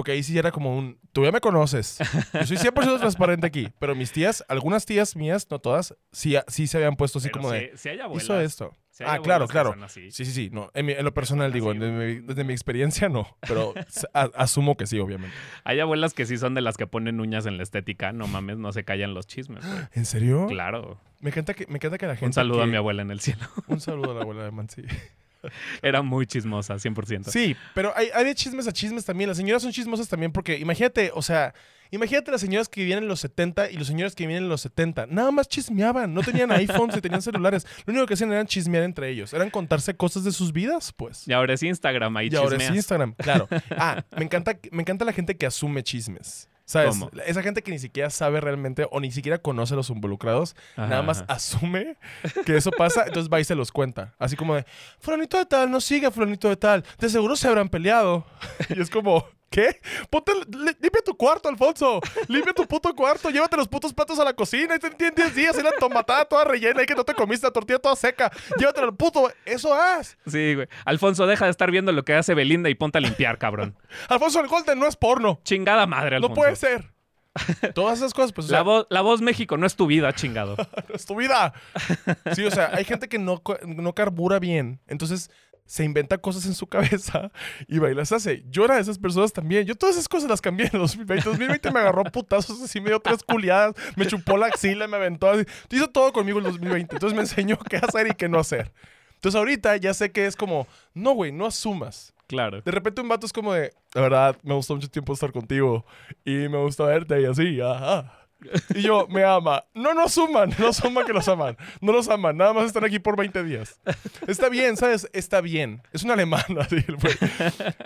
[0.00, 1.98] Porque ahí sí era como un, tú ya me conoces.
[2.32, 3.68] Yo soy 100% transparente aquí.
[3.78, 7.42] Pero mis tías, algunas tías mías, no todas, sí, sí se habían puesto así Pero
[7.42, 8.74] como si- de, si hay abuelas, hizo esto.
[8.88, 9.74] si hay Ah, claro, claro.
[9.88, 10.48] Sí, sí, sí.
[10.50, 13.36] No, en, mi- en lo personal son digo, desde mi, desde mi experiencia no.
[13.46, 13.74] Pero
[14.14, 15.36] a- asumo que sí, obviamente.
[15.64, 18.12] Hay abuelas que sí son de las que ponen uñas en la estética.
[18.14, 19.80] No mames, no se callan los chismes, güey.
[19.92, 20.46] ¿En serio?
[20.48, 20.98] Claro.
[21.20, 22.24] Me encanta que, me encanta que la gente.
[22.24, 23.46] Un saludo a mi abuela en el cielo.
[23.66, 24.82] Un saludo a la abuela de Mansi.
[25.82, 27.30] Era muy chismosa, 100%.
[27.30, 29.28] Sí, pero hay, hay de chismes a chismes también.
[29.28, 31.54] Las señoras son chismosas también porque imagínate, o sea,
[31.90, 34.60] imagínate las señoras que vivían en los 70 y los señores que vivían en los
[34.62, 35.06] 70.
[35.06, 36.12] Nada más chismeaban.
[36.14, 37.66] No tenían iPhones ni tenían celulares.
[37.86, 39.32] Lo único que hacían era chismear entre ellos.
[39.32, 41.26] Eran contarse cosas de sus vidas, pues.
[41.26, 42.70] Y ahora es Instagram, ahí Y ahora es.
[42.70, 43.48] Instagram, claro.
[43.76, 46.48] Ah, me encanta, me encanta la gente que asume chismes.
[46.70, 46.90] ¿Sabes?
[46.90, 47.10] ¿Cómo?
[47.26, 50.86] Esa gente que ni siquiera sabe realmente o ni siquiera conoce a los involucrados, Ajá,
[50.86, 51.32] nada más ajá.
[51.32, 51.96] asume
[52.46, 54.14] que eso pasa, entonces va y se los cuenta.
[54.20, 54.64] Así como de,
[55.00, 58.24] fulanito de tal, no sigue a fulanito de tal, de seguro se habrán peleado.
[58.68, 59.80] Y es como, ¿qué?
[60.08, 62.00] Ponte, li- limpia tu cuarto, Alfonso.
[62.28, 64.76] Limpia tu puto cuarto, llévate los putos platos a la cocina.
[64.76, 67.46] Y te tienes 10 días y la tomatada toda rellena y que no te comiste
[67.46, 68.30] la tortilla toda seca.
[68.58, 70.16] Llévatelo al puto, eso haz.
[70.26, 70.68] Sí, güey.
[70.84, 73.76] Alfonso, deja de estar viendo lo que hace Belinda y ponte a limpiar, cabrón.
[74.08, 75.40] Alfonso, el Golden no es porno.
[75.44, 76.34] Chingada madre, Alfonso.
[76.34, 76.92] No puede ser.
[77.74, 80.56] Todas esas cosas, pues, o La, voz, la voz México no es tu vida, chingado.
[80.94, 81.52] es tu vida.
[82.34, 84.80] Sí, o sea, hay gente que no, no carbura bien.
[84.88, 85.30] Entonces
[85.70, 87.30] se inventa cosas en su cabeza
[87.68, 88.42] y va y las hace.
[88.50, 89.64] Yo era de esas personas también.
[89.66, 91.24] Yo todas esas cosas las cambié en el 2020.
[91.24, 95.30] 2020 me agarró putazos así, me dio tres culiadas, me chupó la axila, me aventó
[95.30, 95.44] así.
[95.70, 96.96] Hizo todo conmigo el 2020.
[96.96, 98.72] Entonces me enseñó qué hacer y qué no hacer.
[99.14, 102.14] Entonces ahorita ya sé que es como, no, güey, no asumas.
[102.26, 102.62] Claro.
[102.62, 105.86] De repente un vato es como de, la verdad, me gustó mucho tiempo estar contigo
[106.24, 108.19] y me gusta verte y así, ajá.
[108.74, 109.64] Y yo, me ama.
[109.74, 111.56] No, no asuman, no asuman que los aman.
[111.80, 113.80] No los aman, nada más están aquí por 20 días.
[114.26, 115.08] Está bien, ¿sabes?
[115.12, 115.82] Está bien.
[115.92, 116.76] Es un alemán, así.
[116.76, 117.14] el güey.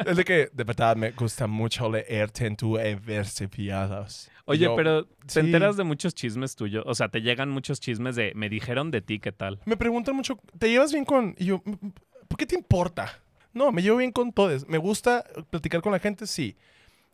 [0.06, 4.30] Es de que, de verdad, me gusta mucho leerte en tu versifiados.
[4.46, 5.40] Oye, pero ¿te sí.
[5.40, 6.84] enteras de muchos chismes tuyos?
[6.86, 9.60] O sea, te llegan muchos chismes de me dijeron de ti, ¿qué tal?
[9.64, 11.34] Me preguntan mucho, ¿te llevas bien con...?
[11.38, 11.88] Y yo, "Mm,
[12.28, 13.20] ¿por qué te importa?
[13.54, 14.66] No, me llevo bien con todos.
[14.68, 16.56] Me gusta platicar con la gente, sí.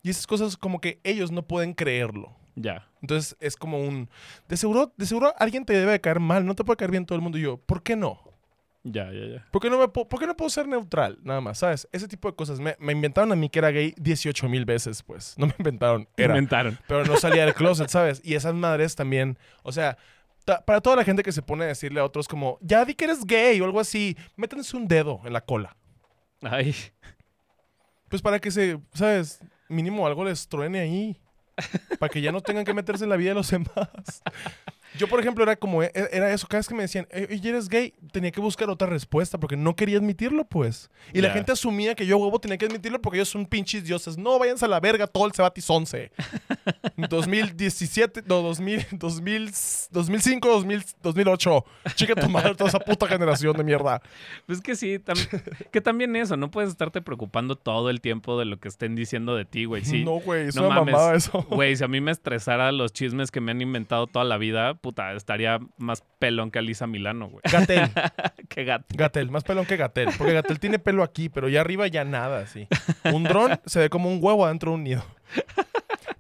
[0.03, 2.35] Y esas cosas como que ellos no pueden creerlo.
[2.61, 2.87] Ya.
[3.01, 4.09] Entonces es como un...
[4.49, 7.07] De seguro, de seguro alguien te debe de caer mal, no te puede caer bien
[7.07, 7.39] todo el mundo.
[7.39, 8.21] Y yo, ¿por qué no?
[8.83, 9.47] Ya, ya, ya.
[9.51, 11.19] ¿Por qué no, me po- por qué no puedo ser neutral?
[11.23, 11.87] Nada más, ¿sabes?
[11.93, 12.61] Ese tipo de cosas.
[12.61, 15.35] Me, me inventaron a mí que era gay 18 mil veces, pues.
[15.39, 16.35] No me inventaron, era.
[16.35, 16.79] Inventaron.
[16.89, 18.21] Pero no salía del closet, ¿sabes?
[18.25, 19.97] Y esas madres también, o sea...
[20.67, 23.05] Para toda la gente que se pone a decirle a otros como, ya di que
[23.05, 25.77] eres gay o algo así, métanse un dedo en la cola.
[26.43, 26.75] Ay.
[28.09, 29.41] Pues para que se, ¿sabes?
[29.69, 31.21] Mínimo algo les truene ahí.
[31.99, 34.23] Para que ya no tengan que meterse en la vida de los demás.
[34.99, 36.47] Yo, por ejemplo, era como, e- era eso.
[36.49, 39.57] Cada vez que me decían, "Eh, oye, eres gay, tenía que buscar otra respuesta porque
[39.57, 40.91] no quería admitirlo, pues.
[41.13, 44.19] Y la gente asumía que yo, huevo, tenía que admitirlo porque ellos son pinches dioses.
[44.19, 46.11] No, váyanse a la verga todo el Cebatis 11.
[47.09, 49.51] 2017, no, 2000, 2000,
[49.91, 51.65] 2005, 2000, 2008.
[51.95, 54.01] Chica tu madre, toda esa puta generación de mierda.
[54.47, 58.45] Pues que sí, tam- que también eso, no puedes estarte preocupando todo el tiempo de
[58.45, 59.85] lo que estén diciendo de ti, güey.
[59.85, 60.05] Sí.
[60.05, 60.93] No, güey, es No una mames.
[60.95, 61.47] mamada eso.
[61.51, 64.75] Güey, si a mí me estresara los chismes que me han inventado toda la vida,
[64.81, 67.43] puta, estaría más pelón que Alisa Milano, güey.
[67.51, 67.91] Gatel.
[68.49, 68.87] Qué gato.
[68.97, 70.09] Gatel, más pelón que Gatel.
[70.19, 72.67] Porque Gatel tiene pelo aquí, pero ya arriba ya nada, así.
[73.13, 75.05] Un dron se ve como un huevo adentro de un nido.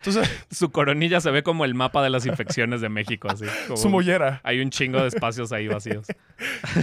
[0.02, 3.44] Entonces, Su coronilla se ve como el mapa de las infecciones de México, así.
[3.66, 4.40] como su mollera.
[4.44, 6.06] Hay un chingo de espacios ahí vacíos.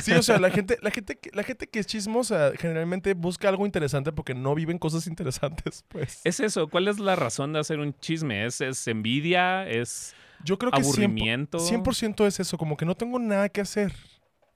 [0.01, 3.49] Sí, o sea, la gente, la gente, que- la gente que es chismosa generalmente busca
[3.49, 6.21] algo interesante porque no viven cosas interesantes, pues.
[6.25, 8.45] Es eso, ¿cuál es la razón de hacer un chisme?
[8.45, 9.67] ¿Es, es envidia?
[9.67, 11.57] ¿Es Yo creo que 100%, aburrimiento?
[11.59, 13.93] 100% es eso, como que no tengo nada que hacer.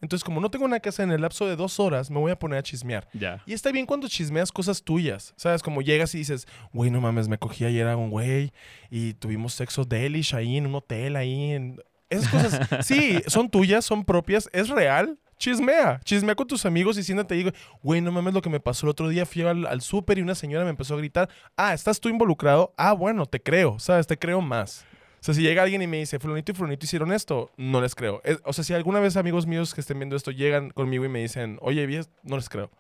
[0.02, 2.32] Entonces, como no tengo nada que hacer en el lapso de dos horas, me voy
[2.32, 3.08] a poner a chismear.
[3.14, 3.42] Ya.
[3.46, 5.62] Y está bien cuando chismeas cosas tuyas, ¿sabes?
[5.62, 8.52] Como llegas y dices, güey, no mames, me cogí ayer a un güey
[8.90, 11.80] y tuvimos sexo delish ahí en un hotel, ahí en...
[12.10, 15.18] Esas cosas, sí, son tuyas, son propias, es real.
[15.38, 18.60] Chismea, chismea con tus amigos y siéntate y digo, güey, no mames lo que me
[18.60, 21.30] pasó el otro día, fui al, al súper y una señora me empezó a gritar,
[21.58, 22.76] ah, ¿estás tú involucrado?
[22.78, 24.06] Ah, bueno, te creo, ¿sabes?
[24.06, 24.86] Te creo más.
[25.22, 27.94] O sea, si llega alguien y me dice, fulanito y fulanito hicieron esto, no les
[27.94, 28.22] creo.
[28.24, 31.10] Es- o sea, si alguna vez amigos míos que estén viendo esto llegan conmigo y
[31.10, 32.72] me dicen, oye, ¿vi esto?", no les creo.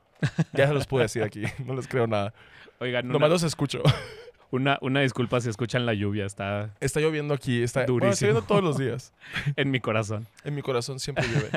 [0.54, 2.34] Ya se los puedo decir aquí, no les creo nada.
[2.80, 3.84] Oigan, una, Nomás los escucho.
[4.49, 8.27] una, una disculpa si escuchan la lluvia, está Está lloviendo aquí, está, bueno, está Durísimo.
[8.32, 9.13] lloviendo todos los días.
[9.56, 10.25] en mi corazón.
[10.43, 11.49] En mi corazón siempre llueve.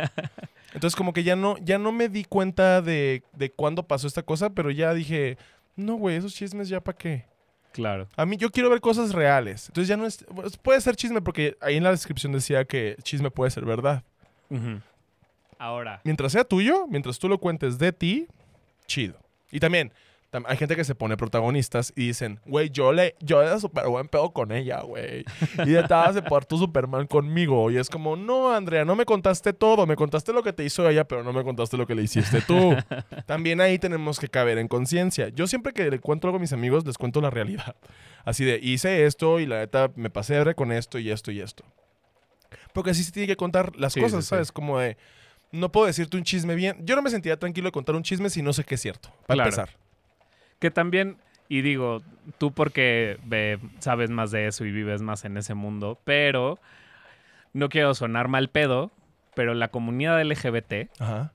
[0.74, 4.22] Entonces como que ya no, ya no me di cuenta de, de cuándo pasó esta
[4.22, 5.38] cosa, pero ya dije,
[5.76, 7.24] no, güey, esos chismes ya para qué.
[7.74, 8.06] Claro.
[8.16, 9.66] A mí yo quiero ver cosas reales.
[9.66, 12.96] Entonces ya no es, pues, puede ser chisme porque ahí en la descripción decía que
[13.02, 14.04] chisme puede ser verdad.
[15.58, 18.28] Ahora, Mientras sea tuyo, mientras tú lo cuentes de ti,
[18.86, 19.18] chido.
[19.50, 19.94] Y también, tam-
[20.46, 24.08] hay gente que se pone protagonistas y dicen, güey, yo le, yo era súper buen
[24.08, 25.24] pedo con ella, güey.
[25.66, 27.70] Y estaba de tu Superman conmigo.
[27.70, 29.86] Y es como, no, Andrea, no me contaste todo.
[29.86, 32.40] Me contaste lo que te hizo ella, pero no me contaste lo que le hiciste
[32.42, 32.74] tú.
[33.26, 35.28] También ahí tenemos que caber en conciencia.
[35.28, 37.76] Yo siempre que le cuento algo a mis amigos, les cuento la realidad.
[38.24, 41.40] Así de, hice esto y la neta me pasé de con esto y esto y
[41.40, 41.64] esto.
[42.72, 44.30] Porque así se tiene que contar las Sí, cosas, sí, sí.
[44.30, 44.50] ¿sabes?
[44.52, 44.96] Como de,
[45.52, 46.76] no puedo decirte un chisme bien.
[46.84, 49.10] Yo no me sentiría tranquilo de contar un chisme si no sé que es cierto.
[49.26, 49.50] Para Claro.
[49.50, 49.83] empezar.
[50.58, 51.16] Que también,
[51.48, 52.02] y digo,
[52.38, 53.18] tú porque
[53.78, 56.58] sabes más de eso y vives más en ese mundo, pero
[57.52, 58.90] no quiero sonar mal pedo,
[59.34, 61.32] pero la comunidad LGBT Ajá.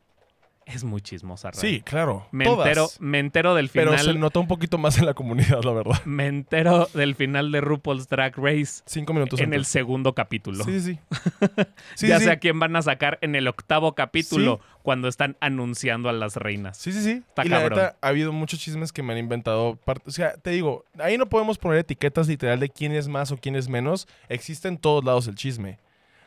[0.74, 1.52] Es muy chismosa.
[1.52, 1.60] Ray.
[1.60, 2.28] Sí, claro.
[2.32, 2.68] Me todas.
[2.68, 4.06] entero, me entero del Pero final.
[4.06, 6.02] se nota un poquito más en la comunidad, la verdad.
[6.06, 10.64] Me entero del final de RuPaul's Drag Race Cinco minutos en el segundo capítulo.
[10.64, 11.00] Sí, sí,
[12.08, 16.10] ya sí, sé a quién van a sacar en el octavo capítulo cuando están anunciando
[16.10, 16.78] a las reinas.
[16.78, 17.12] Sí, sí, sí.
[17.28, 17.80] Está y la cabrón.
[17.80, 19.80] neta, ha habido muchos chismes que me han inventado.
[20.06, 23.38] O sea, te digo, ahí no podemos poner etiquetas literal de quién es más o
[23.38, 24.08] quién es menos.
[24.30, 25.80] Existe en todos lados el chisme.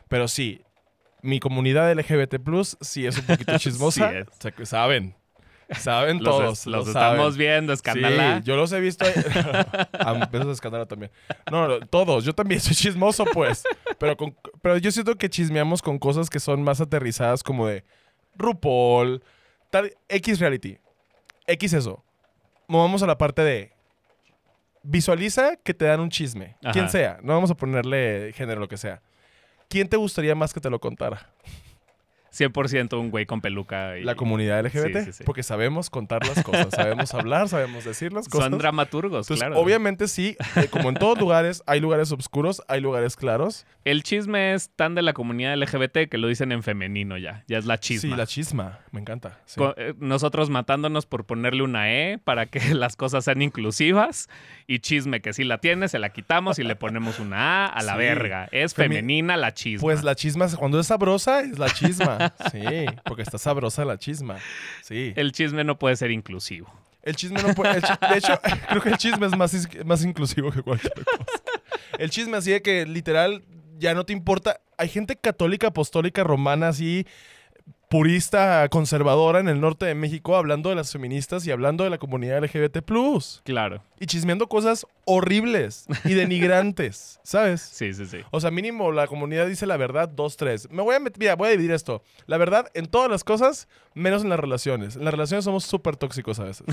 [0.07, 0.61] Pero sí,
[1.23, 2.35] mi comunidad LGBT
[2.81, 4.11] sí es un poquito chismosa.
[4.11, 4.17] Sí
[4.61, 4.69] es.
[4.69, 5.15] Saben.
[5.71, 6.59] Saben Los, todos.
[6.59, 7.37] es- los lo estamos saben.
[7.37, 8.37] viendo, escándala.
[8.37, 9.05] Sí, yo los he visto.
[9.05, 9.13] ahí.
[9.99, 11.11] a besos de escándalo también.
[11.49, 12.23] No, no, todos.
[12.25, 13.63] Yo también soy chismoso, pues.
[13.97, 17.83] Pero, con- pero yo siento que chismeamos con cosas que son más aterrizadas, como de
[18.35, 19.23] RuPaul,
[19.71, 20.77] tal, X reality.
[21.47, 22.03] X eso.
[22.67, 23.71] Movamos a la parte de.
[24.83, 26.57] Visualiza que te dan un chisme.
[26.61, 26.73] Ajá.
[26.73, 27.17] Quien sea.
[27.23, 29.01] No vamos a ponerle género, lo que sea.
[29.73, 31.31] ¿Quién te gustaría más que te lo contara?
[32.37, 33.97] 100% un güey con peluca.
[33.97, 34.97] Y La comunidad LGBT.
[34.99, 35.23] Sí, sí, sí.
[35.23, 36.67] Porque sabemos contar las cosas.
[36.71, 38.49] sabemos hablar, sabemos decir las cosas.
[38.49, 39.59] Son dramaturgos, Entonces, claro.
[39.61, 43.65] obviamente sí, eh, como en todos lugares, hay lugares oscuros, hay lugares claros.
[43.85, 47.43] El chisme es tan de la comunidad LGBT que lo dicen en femenino ya.
[47.47, 48.09] Ya es la chisma.
[48.11, 49.39] Sí, la chisma, me encanta.
[49.45, 49.61] sí.
[49.77, 54.29] Eh, Nosotros matándonos por ponerle una E para que las cosas sean inclusivas.
[54.67, 57.83] Y chisme que si la tiene, se la quitamos y le ponemos una A a
[57.83, 57.97] la Sí.
[57.99, 58.47] verga.
[58.51, 59.81] Es femenina la chisma.
[59.81, 62.22] Pues la chisma, cuando es sabrosa, es la chisma.
[62.51, 64.37] Sí, porque está sabrosa la chisma.
[64.81, 65.13] Sí.
[65.15, 66.71] El chisme no puede ser inclusivo.
[67.01, 67.81] El chisme no puede.
[67.81, 69.53] de hecho, creo que el chisme es más,
[69.85, 71.41] más inclusivo que cualquier cosa.
[71.99, 73.43] El chisme así de que literal
[73.77, 74.61] ya no te importa.
[74.77, 77.05] Hay gente católica, apostólica, romana, así,
[77.93, 81.99] purista, conservadora en el norte de México, hablando de las feministas y hablando de la
[81.99, 82.79] comunidad LGBT.
[83.45, 83.83] Claro.
[83.99, 87.61] Y chismeando cosas horribles y denigrantes, ¿sabes?
[87.61, 88.17] Sí, sí, sí.
[88.31, 90.67] O sea, mínimo la comunidad dice la verdad, dos, tres.
[90.71, 92.01] Me voy a meter, mira, voy a dividir esto.
[92.25, 94.95] La verdad en todas las cosas, menos en las relaciones.
[94.95, 96.65] En las relaciones somos súper tóxicos a veces.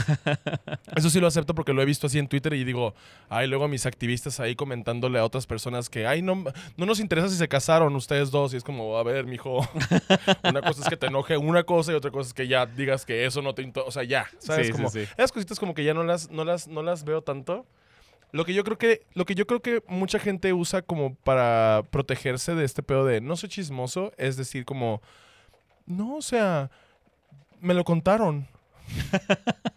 [0.96, 2.94] Eso sí lo acepto porque lo he visto así en Twitter y digo,
[3.28, 6.44] ay, luego mis activistas ahí comentándole a otras personas que, ay, no,
[6.76, 8.54] no nos interesa si se casaron ustedes dos.
[8.54, 9.68] Y es como, a ver, mijo,
[10.44, 13.04] una cosa es que te enoje una cosa y otra cosa es que ya digas
[13.04, 13.70] que eso no te...
[13.84, 14.66] O sea, ya, ¿sabes?
[14.66, 15.00] Sí, sí, como, sí.
[15.00, 17.66] esas cositas como que ya no las, no las, no las veo tanto.
[18.32, 21.82] Lo que yo creo que, lo que yo creo que mucha gente usa como para
[21.90, 25.02] protegerse de este pedo de no soy chismoso, es decir, como,
[25.86, 26.70] no, o sea,
[27.60, 28.46] me lo contaron.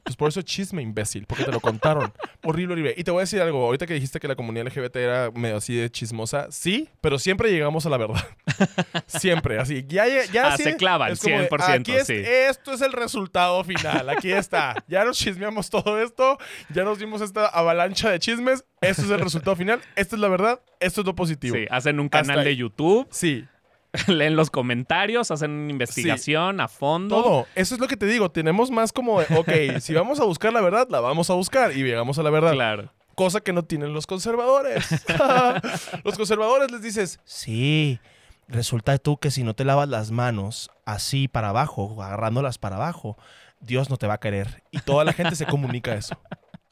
[0.04, 2.14] Pues por eso es chisme, imbécil, porque te lo contaron.
[2.44, 2.94] horrible, horrible.
[2.98, 5.58] Y te voy a decir algo, ahorita que dijiste que la comunidad LGBT era medio
[5.58, 8.24] así de chismosa, sí, pero siempre llegamos a la verdad.
[9.08, 9.86] siempre, así.
[9.88, 12.16] Ya, ya, Ah, sí, se como de, 100%, aquí es- sí.
[12.16, 14.76] Esto es el resultado final, aquí está.
[14.88, 16.38] Ya nos chismeamos todo esto,
[16.70, 20.28] ya nos dimos esta avalancha de chismes, esto es el resultado final, esta es la
[20.28, 21.56] verdad, esto es lo positivo.
[21.56, 23.46] Sí, hacen un canal de YouTube, Sí,
[24.08, 27.22] leen los comentarios, hacen una investigación a fondo.
[27.22, 27.48] todo.
[27.56, 28.32] Eso es lo que te digo.
[28.32, 31.72] Tenemos más como de, ok, si vamos a buscar la verdad, la vamos a buscar
[31.72, 32.54] y llegamos a la verdad.
[32.54, 32.92] Claro.
[33.16, 35.06] Cosa que no tienen los conservadores.
[36.04, 38.00] los conservadores les dices, Sí,
[38.48, 43.18] resulta tú que si no te lavas las manos así para abajo, agarrándolas para abajo,
[43.62, 44.64] Dios no te va a querer.
[44.72, 46.20] Y toda la gente se comunica eso.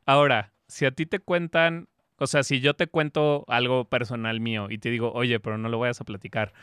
[0.08, 4.68] Ahora, si a ti te cuentan, o sea, si yo te cuento algo personal mío
[4.72, 6.54] y te digo, oye, pero no lo vayas a platicar,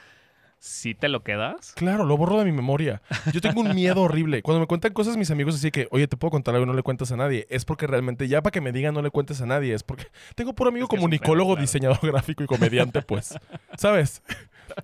[0.58, 1.72] ¿sí te lo quedas?
[1.74, 3.02] Claro, lo borro de mi memoria.
[3.32, 4.42] Yo tengo un miedo horrible.
[4.42, 6.74] Cuando me cuentan cosas mis amigos así que, oye, te puedo contar algo y no
[6.74, 9.40] le cuentas a nadie, es porque realmente ya para que me digan no le cuentes
[9.40, 11.60] a nadie, es porque tengo puro amigo Es que comunicólogo, claro.
[11.60, 13.34] diseñador gráfico y comediante, pues.
[13.76, 14.22] ¿Sabes?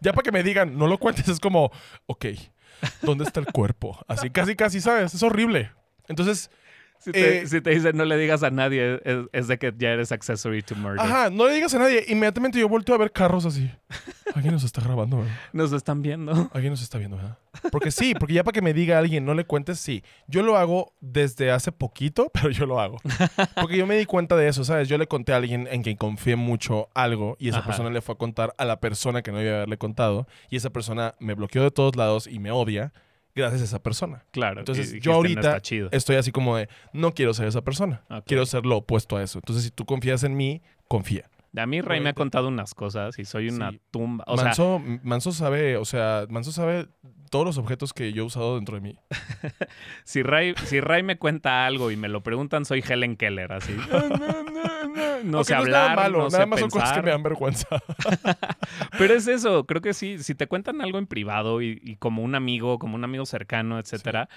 [0.01, 1.71] Ya para que me digan no lo cuentes es como,
[2.07, 2.27] ok,
[3.03, 3.99] ¿dónde está el cuerpo?
[4.09, 5.15] Así casi, casi, ¿sabes?
[5.15, 5.71] Es horrible.
[6.09, 6.51] Entonces,
[7.05, 9.73] Si te, Eh, si te dicen no le digas a nadie, es, es de que
[9.77, 11.01] ya eres accessory to murder.
[11.01, 12.05] ajá, no le digas a nadie.
[12.09, 13.71] Inmediatamente yo vuelto a ver carros así.
[14.35, 15.33] Alguien nos está grabando, ¿verdad?
[15.53, 16.51] Nos están viendo.
[16.53, 17.39] Alguien nos está viendo, ¿verdad?
[17.71, 20.03] Porque sí, porque ya para que me diga alguien, no le cuentes, sí.
[20.27, 22.97] Yo lo hago desde hace poquito, pero yo lo hago.
[23.61, 24.89] Porque yo me di cuenta de eso, ¿sabes?
[24.89, 27.67] Yo le conté a alguien en quien confié mucho algo y esa Ajá.
[27.69, 30.57] persona le fue a contar a la persona que no iba a haberle contado y
[30.57, 32.93] esa persona me bloqueó de todos lados y me odia
[33.35, 34.25] gracias a esa persona.
[34.31, 34.61] Claro.
[34.61, 35.89] Entonces, y yo dijiste, "No ahorita está chido".
[35.93, 38.03] Estoy así como de, no quiero ser esa persona.
[38.27, 39.39] Quiero ser lo opuesto a eso.
[39.39, 41.29] Entonces, si tú confías en mí, confía.
[41.57, 43.81] A mí Ray me ha contado unas cosas y soy una Sí.
[43.91, 44.25] tumba.
[44.27, 46.89] O sea, Manso, Manso sabe, o sea, Manso sabe
[47.31, 48.99] todos los objetos que yo he usado dentro de mí.
[50.05, 53.75] si Ray, si Ray me cuenta algo y me lo preguntan, soy Helen Keller, así.
[55.25, 57.11] No Ok, sé es hablar, nada malo, no sé nada más son cosas que me
[57.11, 57.67] dan vergüenza.
[58.99, 62.23] Pero es eso, creo que sí, si te cuentan algo en privado y, y como
[62.23, 64.29] un amigo, como un amigo cercano, etcétera,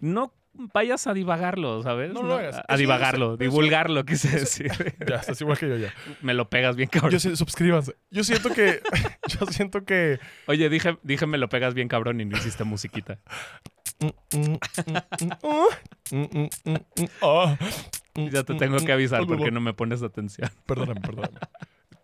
[0.00, 2.12] no vayas a divagarlo, ¿sabes?
[2.12, 2.62] No lo hagas.
[2.66, 4.70] A, divagarlo, divulgarlo, quise decir.
[5.08, 5.92] ya, estás igual que yo ya.
[6.20, 7.12] Me lo pegas bien cabrón.
[7.12, 7.96] Yo suscríbanse.
[8.10, 8.80] Yo siento que,
[9.28, 10.20] yo siento que.
[10.46, 13.18] Oye, dije, dije me lo pegas bien cabrón y no hiciste musiquita.
[17.22, 17.56] Ah.
[18.14, 20.50] Ya te tengo que avisar porque no me pones atención.
[20.66, 21.38] Perdóname, perdóname.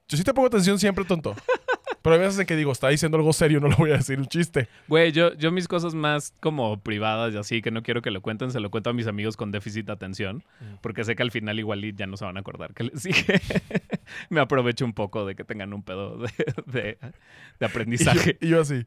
[0.09, 1.35] Yo sí te pongo atención siempre, tonto.
[2.09, 4.19] Pero hay veces en que digo, está diciendo algo serio, no lo voy a decir
[4.19, 4.69] un chiste.
[4.89, 8.23] Güey, yo, yo mis cosas más como privadas y así, que no quiero que lo
[8.23, 10.77] cuenten, se lo cuento a mis amigos con déficit de atención, Mm.
[10.81, 13.41] porque sé que al final igual ya no se van a acordar que les dije.
[14.31, 16.31] Me aprovecho un poco de que tengan un pedo de,
[16.67, 18.39] de- de Y yo, aprendizaje.
[18.41, 18.87] y yo así.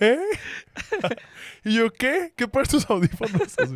[0.00, 0.18] ¿Eh?
[1.64, 2.32] ¿Y yo qué?
[2.36, 3.54] ¿Qué pones tus audífonos?
[3.58, 3.74] Así.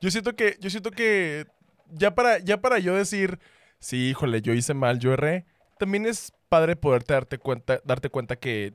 [0.00, 1.46] Yo siento que, yo siento que
[1.90, 3.38] ya para, ya para yo decir,
[3.80, 5.44] sí, híjole, yo hice mal, yo erré,
[5.78, 8.74] también es padre poderte darte cuenta, darte cuenta que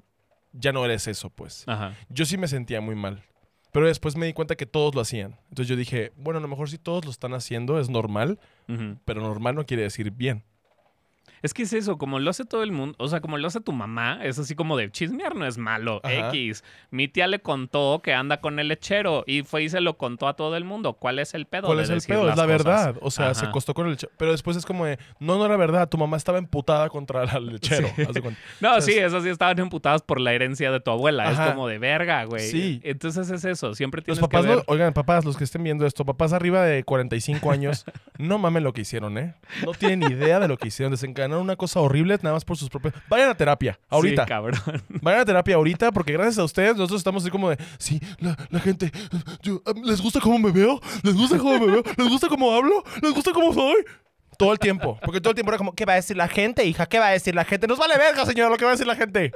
[0.52, 1.64] ya no eres eso, pues.
[1.68, 1.96] Ajá.
[2.10, 3.24] Yo sí me sentía muy mal.
[3.72, 5.40] Pero después me di cuenta que todos lo hacían.
[5.50, 8.40] Entonces yo dije, bueno, a lo mejor si todos lo están haciendo es normal,
[9.04, 10.44] pero normal no quiere decir bien.
[11.44, 13.60] Es que es eso, como lo hace todo el mundo, o sea, como lo hace
[13.62, 16.30] tu mamá, es así como de chismear no es malo, Ajá.
[16.30, 16.64] X.
[16.90, 20.28] Mi tía le contó que anda con el lechero y fue y se lo contó
[20.28, 20.94] a todo el mundo.
[20.94, 21.68] ¿Cuál es el pedo?
[21.68, 22.22] ¿Cuál de es el pedo?
[22.22, 22.48] Es la cosas?
[22.48, 22.96] verdad.
[23.02, 23.50] O sea, se Ajá.
[23.50, 24.12] acostó con el lechero.
[24.18, 25.90] Pero después es como de, no, no era verdad.
[25.90, 27.90] Tu mamá estaba emputada contra el lechero.
[27.96, 28.04] Sí.
[28.62, 31.30] No, O sea, sí, esas sí estaban emputadas por la herencia de tu abuela.
[31.30, 31.46] Ajá.
[31.48, 32.48] Es como de verga, güey.
[32.50, 32.80] Sí.
[32.86, 34.58] Entonces es eso, siempre Los tienes papás, que ver.
[34.60, 37.84] no- oigan, papás, los que estén viendo esto, papás arriba de 45 años,
[38.18, 39.36] no mamen lo que hicieron, ¿eh?
[39.66, 40.92] No tienen idea de lo que hicieron.
[40.92, 42.94] Desencadenaron una cosa horrible nada más por sus propios.
[43.10, 44.24] Vayan a terapia, ahorita.
[44.24, 44.60] Sí, cabrón.
[45.02, 48.38] Vayan a terapia ahorita porque gracias a ustedes nosotros estamos así como de, sí, la,
[48.50, 48.92] la gente,
[49.42, 50.80] yo, ¿les gusta cómo me veo?
[51.04, 51.84] ¿Les gusta cómo me veo?
[51.98, 52.84] ¿Les gusta cómo hablo?
[53.02, 53.84] ¿Les gusta cómo soy?
[54.38, 55.00] Todo el tiempo.
[55.04, 56.86] Porque todo el tiempo era como, ¿qué va a decir la gente, hija?
[56.86, 57.68] ¿Qué va a decir la gente?
[57.68, 59.32] Nos vale verga, señora, lo que va a decir la gente.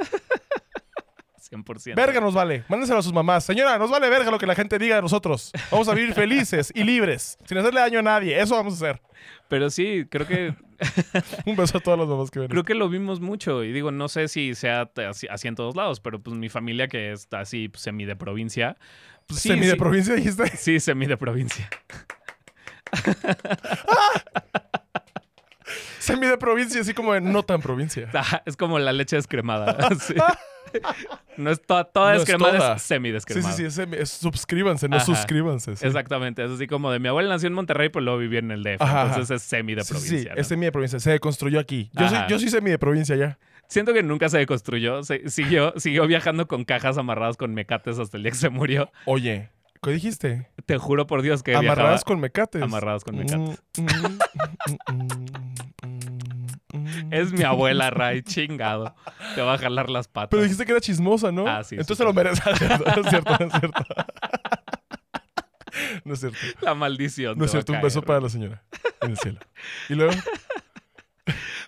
[1.49, 1.95] 100%.
[1.95, 2.63] Verga nos vale.
[2.67, 3.43] Mándenselo a sus mamás.
[3.43, 5.51] Señora, nos vale verga lo que la gente diga de nosotros.
[5.71, 8.39] Vamos a vivir felices y libres, sin hacerle daño a nadie.
[8.39, 9.01] Eso vamos a hacer.
[9.47, 10.53] Pero sí, creo que
[11.45, 12.49] Un beso a todas las mamás que ven.
[12.49, 13.63] creo que lo vimos mucho.
[13.63, 16.87] Y digo, no sé si sea así, así en todos lados, pero pues mi familia
[16.87, 18.77] que es así pues, semi de provincia.
[19.27, 20.43] Pues, sí, Semi de sí, provincia dijiste.
[20.57, 21.69] Sí, semi de provincia.
[25.99, 28.09] Semi de provincia, así como de no tan provincia.
[28.45, 29.89] Es como la leche descremada.
[29.99, 30.13] sí.
[31.37, 32.75] No es to- toda No es descremada, toda.
[32.77, 33.53] es semi Sí, descremada.
[33.53, 33.65] sí, sí.
[33.67, 35.05] es semi- es suscríbanse, no Ajá.
[35.05, 35.75] suscríbanse.
[35.75, 35.85] sí.
[35.85, 38.63] Exactamente, es así como de mi abuela nació en Monterrey, pues luego vivía en el
[38.63, 38.81] DF.
[38.81, 40.17] Ajá, entonces es semi de provincia.
[40.19, 40.35] sí, ¿no?
[40.35, 40.99] es semi de provincia.
[40.99, 41.91] Se construyó aquí.
[41.93, 43.37] Yo, soy, yo soy semi de provincia ya.
[43.67, 45.03] Siento que nunca se deconstruyó.
[45.03, 48.91] se- siguió, siguió viajando con cajas amarradas con mecates hasta el día que se murió.
[49.05, 49.49] Oye,
[49.83, 50.49] ¿qué dijiste?
[50.65, 52.61] Te juro por Dios que Amarradas viajaba con mecates.
[52.63, 53.61] amarradas con mecates.
[53.77, 55.15] Mm, mm, mm, mm, mm, mm.
[57.11, 58.95] Es mi abuela, Ray, chingado.
[59.35, 60.29] Te va a jalar las patas.
[60.29, 61.47] Pero dijiste que era chismosa, ¿no?
[61.47, 62.41] Ah, sí, Entonces sí, se lo merece.
[62.45, 62.51] No
[63.01, 63.83] es cierto, no es cierto.
[66.05, 66.37] No es cierto.
[66.61, 67.37] La maldición.
[67.37, 67.73] No es cierto.
[67.73, 68.63] Un beso para la señora
[69.01, 69.39] en el cielo.
[69.89, 70.13] Y luego,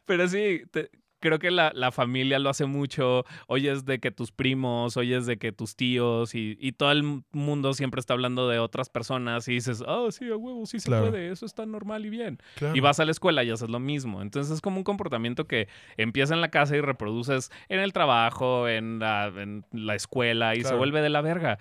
[0.05, 3.25] Pero sí, te- creo que la, la familia lo hace mucho.
[3.47, 7.73] Oyes de que tus primos, oyes de que tus tíos y, y todo el mundo
[7.73, 11.09] siempre está hablando de otras personas y dices, oh, sí, a huevo, sí se Claro.
[11.09, 12.39] puede, eso está normal y bien.
[12.55, 12.75] claro.
[12.75, 14.21] Y vas a la escuela y haces lo mismo.
[14.21, 18.67] Entonces es como un comportamiento que empieza en la casa y reproduces en el trabajo,
[18.67, 21.59] en la, en la escuela y se vuelve de la verga.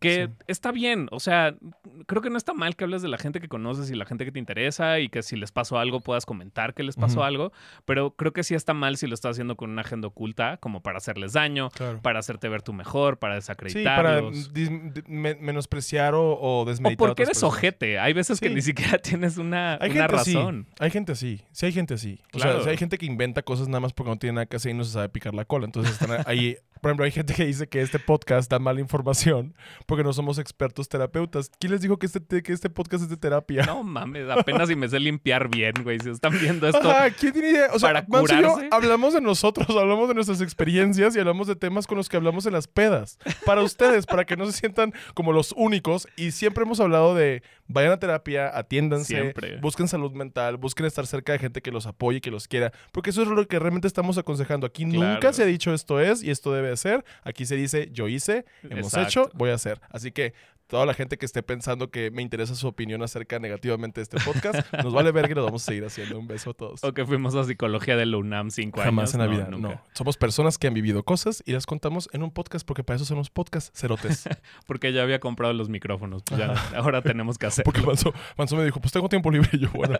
[0.00, 0.32] Que Sí.
[0.46, 1.54] está bien, o sea,
[2.06, 4.24] creo que no está mal que hables de la gente que conoces y la gente
[4.24, 7.52] que te interesa y que si les pasó algo puedas comentar que les pasó algo,
[7.84, 10.82] pero creo que sí está mal si lo estás haciendo con una agenda oculta, como
[10.82, 12.00] para hacerles daño, Claro.
[12.02, 13.60] para hacerte ver tú mejor, para Sí, para
[14.20, 14.52] desacreditarlos.
[14.54, 17.04] de- me- menospreciar o, o o desmeditar.
[17.04, 17.54] a porque eres personas.
[17.58, 17.98] ojete.
[17.98, 18.54] Hay veces que Sí.
[18.54, 20.66] ni siquiera tienes una, Hay una gente razón.
[20.78, 21.42] Hay gente así.
[21.52, 22.20] Sí, hay gente así.
[22.34, 22.52] O Claro.
[22.54, 24.72] sea, sí hay gente que inventa cosas nada más porque no tiene nada que hacer
[24.72, 25.66] y no se sabe picar la cola.
[25.66, 26.56] Entonces están ahí.
[26.80, 29.54] Por ejemplo, hay gente que dice que este podcast da mala información
[29.90, 31.50] porque no somos expertos terapeutas.
[31.58, 33.64] ¿Quién les dijo que este, que este podcast es de terapia?
[33.66, 35.98] No mames, apenas si me sé limpiar bien, güey.
[35.98, 36.90] Si están viendo esto.
[36.90, 37.66] Ajá, ¿quién tiene idea?
[37.74, 38.68] O sea, para Manso y yo curarse.
[38.70, 42.46] hablamos de nosotros, hablamos de nuestras experiencias y hablamos de temas con los que hablamos
[42.46, 43.18] en las pedas.
[43.44, 46.06] Para ustedes, para que no se sientan como los únicos.
[46.16, 49.56] Y siempre hemos hablado de vayan a terapia, atiéndanse, Siempre.
[49.58, 52.72] busquen salud mental, busquen estar cerca de gente que los apoye que los quiera.
[52.92, 54.66] Porque eso es lo que realmente estamos aconsejando.
[54.66, 55.14] Aquí Claro.
[55.14, 57.04] nunca se ha dicho esto es y esto debe ser.
[57.24, 59.08] Aquí se dice yo hice, hemos Exacto.
[59.08, 59.79] hecho, voy a hacer.
[59.88, 60.34] Así que
[60.70, 64.18] toda la gente que esté pensando que me interesa su opinión acerca negativamente de este
[64.20, 66.18] podcast, nos vale ver que lo vamos a seguir haciendo.
[66.18, 66.82] Un beso a todos.
[66.84, 69.14] O que fuimos a psicología de la UNAM cinco Jamás años.
[69.14, 69.68] en la No, vida, nunca.
[69.74, 69.82] no.
[69.92, 73.04] Somos personas que han vivido cosas y las contamos en un podcast porque para eso
[73.04, 74.28] son los podcasts, cerotes.
[74.66, 76.22] Porque ya había comprado los micrófonos.
[76.22, 77.64] pues ya, ahora tenemos que hacer.
[77.64, 79.48] Porque Manso, Manso me dijo, pues tengo tiempo libre.
[79.52, 79.96] Y yo, bueno,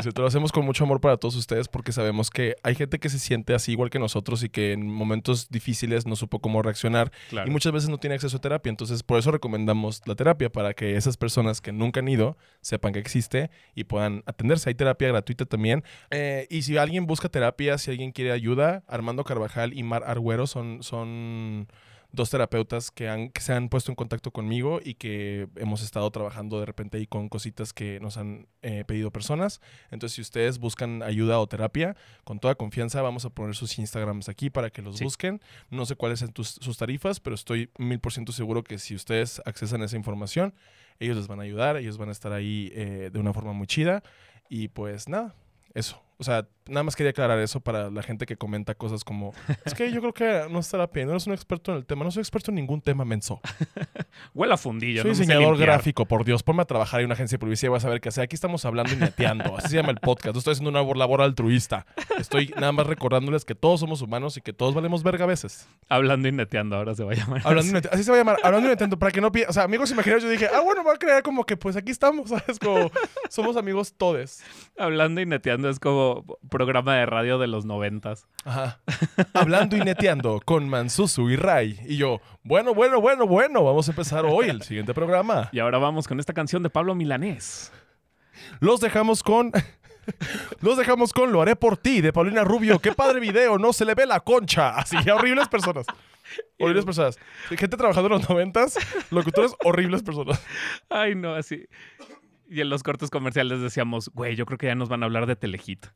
[0.00, 3.08] cierto, lo hacemos con mucho amor para todos ustedes porque sabemos que hay gente que
[3.08, 7.10] se siente así igual que nosotros y que en momentos difíciles no supo cómo reaccionar
[7.30, 7.48] Claro.
[7.48, 8.70] y muchas veces no tiene acceso a terapia.
[8.70, 12.92] Entonces, por eso recomendamos la terapia, para que esas personas que nunca han ido sepan
[12.92, 14.70] que existe y puedan atenderse.
[14.70, 15.84] Hay terapia gratuita también.
[16.10, 20.46] Eh, y si alguien busca terapia, si alguien quiere ayuda, Armando Carvajal y Mar Argüero
[20.46, 21.68] son, son
[22.14, 26.10] dos terapeutas que, han, que se han puesto en contacto conmigo y que hemos estado
[26.10, 29.60] trabajando de repente ahí con cositas que nos han eh, pedido personas.
[29.90, 34.28] Entonces, si ustedes buscan ayuda o terapia, con toda confianza vamos a poner sus Instagrams
[34.28, 35.04] aquí para que los Sí.
[35.04, 35.40] busquen.
[35.70, 38.94] No sé cuáles son tus- sus tarifas, pero estoy mil por ciento seguro que si
[38.94, 40.54] ustedes accesan a esa información,
[41.00, 43.66] ellos les van a ayudar, ellos van a estar ahí eh, de una forma muy
[43.66, 44.02] chida.
[44.48, 45.34] Y pues nada,
[45.74, 46.00] eso.
[46.18, 49.32] O sea, nada más quería aclarar eso para la gente que comenta cosas como,
[49.64, 52.04] es que yo creo que no es terapia, no eres un experto en el tema,
[52.04, 53.40] no soy experto en ningún tema, menso.
[54.34, 55.02] Huele a fundillo.
[55.02, 57.72] Soy no diseñador gráfico, por Dios, ponme a trabajar en una agencia de publicidad y
[57.72, 58.24] vas a ver qué hacer.
[58.24, 60.34] Aquí estamos hablando y neteando, así se llama el podcast.
[60.34, 61.86] No estoy haciendo una labor altruista.
[62.18, 65.68] Estoy nada más recordándoles que todos somos humanos y que todos valemos verga a veces.
[65.88, 67.42] Hablando y neteando, ahora se va a llamar.
[67.44, 67.88] Hablando y así.
[67.92, 70.24] así se va a llamar, hablando y neteando, para que no O sea, amigos imaginarios,
[70.24, 72.58] yo dije, ah, bueno, voy a crear como que pues aquí estamos, ¿sabes?
[72.58, 72.90] Como
[73.28, 74.42] somos amigos todes.
[74.78, 78.28] Hablando y neteando es como programa de radio de los noventas.
[78.44, 78.78] Ajá.
[79.32, 81.80] Hablando y neteando con Mansusu y Ray.
[81.84, 85.48] Y yo, bueno, bueno, bueno, bueno, vamos a empezar hoy el siguiente programa.
[85.50, 87.72] Y ahora vamos con esta canción de Pablo Milanés.
[88.60, 89.50] Los dejamos con.
[90.60, 92.78] Los dejamos con Lo haré por ti de Paulina Rubio.
[92.78, 94.76] Qué padre video, no se le ve la concha.
[94.76, 95.86] Así, horribles personas.
[96.60, 97.18] Horribles personas.
[97.48, 98.78] Gente trabajando en los noventas,
[99.10, 100.40] locutores, horribles personas.
[100.88, 101.66] Ay, no, así.
[102.54, 105.26] Y en los cortes comerciales decíamos, güey, yo creo que ya nos van a hablar
[105.26, 105.86] de Telehit.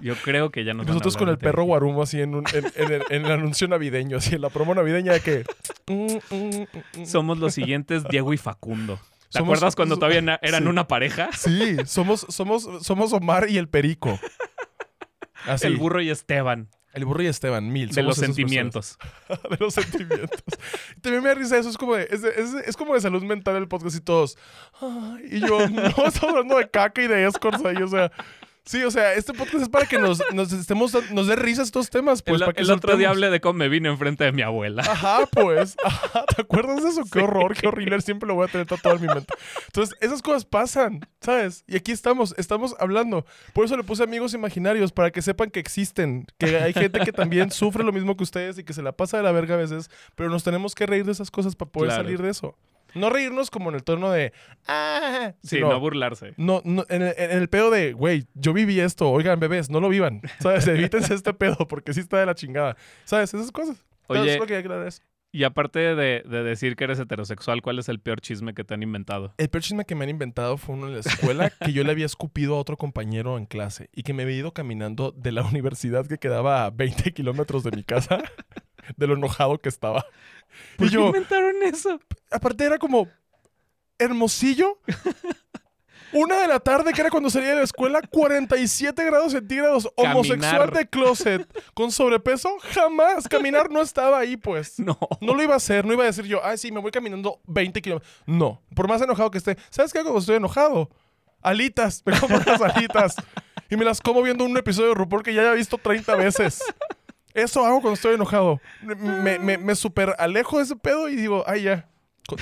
[0.00, 2.20] Yo creo que ya nos van a Nosotros con hablar el de perro guarumo así
[2.22, 5.20] en, un- en, en el, en el anuncio navideño, así en la promo navideña de
[5.20, 5.44] que.
[5.88, 7.04] mm, mm, mm.
[7.06, 8.98] Somos los siguientes Diego y Facundo.
[9.30, 10.68] ¿Te Somos- acuerdas cuando todavía eran sí.
[10.68, 11.28] una pareja?
[11.36, 14.18] Sí, somos, somos, somos Omar y el Perico.
[15.46, 15.66] Así.
[15.66, 16.68] El burro y Esteban.
[16.92, 17.88] El burro y Esteban, mil.
[17.90, 18.98] De los sentimientos.
[19.50, 20.42] de los sentimientos.
[21.00, 23.22] También me da risa eso, es como de, es, de- es es como de salud
[23.22, 24.36] mental el podcast y todos.
[24.80, 28.12] "Ay", y yo, no, estamos hablando de caca y de escorts ahí, o sea.
[28.64, 31.90] Sí, o sea, este podcast es para que nos, nos estemos, nos dé risa estos
[31.90, 34.30] temas, pues, el para que el otro día hablé de cómo me vine enfrente de
[34.30, 34.82] mi abuela.
[34.82, 35.74] Ajá, pues.
[35.84, 37.02] Ajá, ¿Te acuerdas de eso?
[37.10, 38.00] Qué horror, qué horrible.
[38.02, 39.34] Siempre lo voy a tener tatuado en mi mente.
[39.66, 41.64] Entonces, esas cosas pasan, ¿sabes?
[41.66, 43.26] Y aquí estamos, estamos hablando.
[43.52, 46.26] Por eso le puse amigos imaginarios, para que sepan que existen.
[46.38, 49.16] Que hay gente que también sufre lo mismo que ustedes y que se la pasa
[49.16, 49.90] de la verga a veces.
[50.14, 52.04] Pero nos tenemos que reír de esas cosas para poder Claro.
[52.04, 52.56] salir de eso.
[52.94, 54.32] No reírnos como en el tono de.
[54.66, 56.34] Ah, Sí, no burlarse.
[56.36, 59.80] no, no, en el, en el pedo de, güey, yo viví esto, oigan, bebés, no
[59.80, 60.66] lo vivan, ¿sabes?
[60.66, 63.32] Evítense este pedo porque sí está de la chingada, ¿sabes?
[63.34, 63.84] Esas cosas.
[64.08, 64.56] Oye, es lo que
[65.34, 68.74] y aparte de, de decir que eres heterosexual, ¿cuál es el peor chisme que te
[68.74, 69.32] han inventado?
[69.38, 71.90] El peor chisme que me han inventado fue uno en la escuela que yo le
[71.90, 75.42] había escupido a otro compañero en clase y que me había ido caminando de la
[75.46, 78.22] universidad que quedaba a 20 kilómetros de mi casa,
[78.96, 80.04] de lo enojado que estaba.
[80.76, 82.00] ¿Por Y qué yo, inventaron eso?
[82.30, 83.08] aparte era como
[83.98, 84.78] hermosillo.
[86.14, 90.14] Una de la tarde, que era cuando salía de la escuela, 47 grados centígrados, Caminar.
[90.16, 93.26] homosexual de closet, con sobrepeso, jamás.
[93.28, 94.78] Caminar no estaba ahí, pues.
[94.82, 94.98] No.
[95.22, 97.40] No lo iba a hacer, no iba a decir yo, ay, sí, me voy caminando
[97.46, 98.12] 20 kilómetros.
[98.26, 99.56] No, por más enojado que esté.
[99.70, 100.90] ¿Sabes qué hago cuando estoy enojado?
[101.40, 103.16] Alitas, me como las alitas.
[103.70, 106.62] Y me las como viendo un episodio de RuPaul que ya haya visto 30 veces.
[107.34, 108.60] Eso hago cuando estoy enojado.
[108.82, 111.88] Me, me, me super alejo de ese pedo y digo, ay, ya.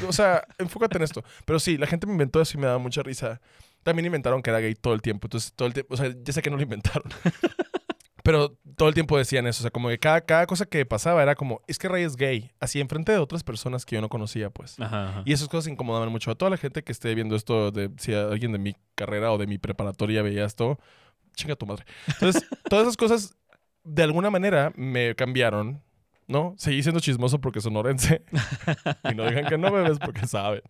[0.07, 1.24] O sea, enfócate en esto.
[1.45, 3.41] Pero sí, la gente me inventó eso y me daba mucha risa.
[3.82, 5.26] También inventaron que era gay todo el tiempo.
[5.26, 7.11] Entonces, todo el tiempo, o sea, ya sé que no lo inventaron.
[8.22, 9.62] Pero todo el tiempo decían eso.
[9.62, 12.16] O sea, como que cada, cada cosa que pasaba era como, es que Ray es
[12.16, 12.51] gay.
[12.61, 14.78] Así enfrente de otras personas que yo no conocía, pues.
[14.78, 15.22] Ajá, ajá.
[15.24, 18.12] Y esas cosas incomodaban mucho a toda la gente que esté viendo esto, de si
[18.12, 20.78] alguien de mi carrera o de mi preparatoria veía esto,
[21.34, 21.84] chinga tu madre.
[22.07, 23.36] Entonces, todas esas cosas
[23.85, 25.83] de alguna manera me cambiaron,
[26.26, 26.55] ¿no?
[26.59, 28.22] Seguí siendo chismoso porque sonorense.
[29.11, 30.62] y no digan que no bebes porque saben.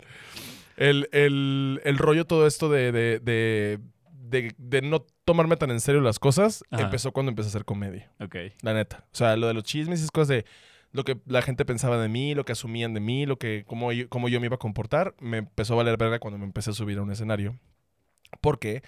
[0.77, 3.79] El, el- el rollo todo esto de, de, de,
[4.13, 6.85] de- de no tomarme tan en serio las cosas Ajá.
[6.85, 8.11] empezó cuando empecé a hacer comedia.
[8.21, 8.37] Ok.
[8.63, 9.05] La neta.
[9.13, 10.45] O sea, lo de los chismes y cosas de
[10.93, 13.93] lo que la gente pensaba de mí, lo que asumían de mí, lo que cómo
[13.93, 16.71] yo, cómo yo me iba a comportar, me empezó a valer verga cuando me empecé
[16.71, 17.59] a subir a un escenario.
[18.41, 18.83] Porque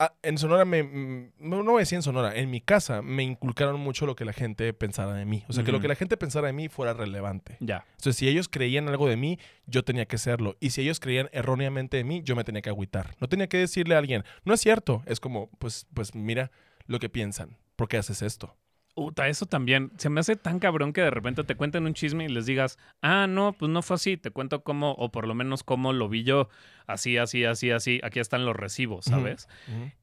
[0.00, 3.02] ah, en Sonora me mm, no no voy a decir en Sonora, en mi casa
[3.02, 5.44] me inculcaron mucho lo que la gente pensara de mí.
[5.48, 7.56] O sea, que lo que la gente pensara de mí fuera relevante.
[7.60, 7.84] Ya.
[7.92, 10.56] Entonces, si ellos creían algo de mí, yo tenía que serlo.
[10.58, 13.14] Y si ellos creían erróneamente de mí, yo me tenía que agüitar.
[13.20, 15.02] No tenía que decirle a alguien, no es cierto.
[15.06, 16.50] Es como, pues, pues mira
[16.86, 17.58] lo que piensan.
[17.76, 18.56] ¿Por qué haces esto?
[18.96, 19.92] Uta, eso también.
[19.98, 22.78] Se me hace tan cabrón que de repente te cuenten un chisme y les digas,
[23.02, 24.16] ah, no, pues no fue así.
[24.16, 26.48] Te cuento cómo, o por lo menos cómo lo vi yo.
[26.86, 28.00] Así, así, así, así.
[28.02, 29.04] Aquí están los recibos.
[29.06, 29.48] ¿sabes?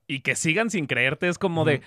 [0.08, 1.82] Y que sigan sin creerte es como de,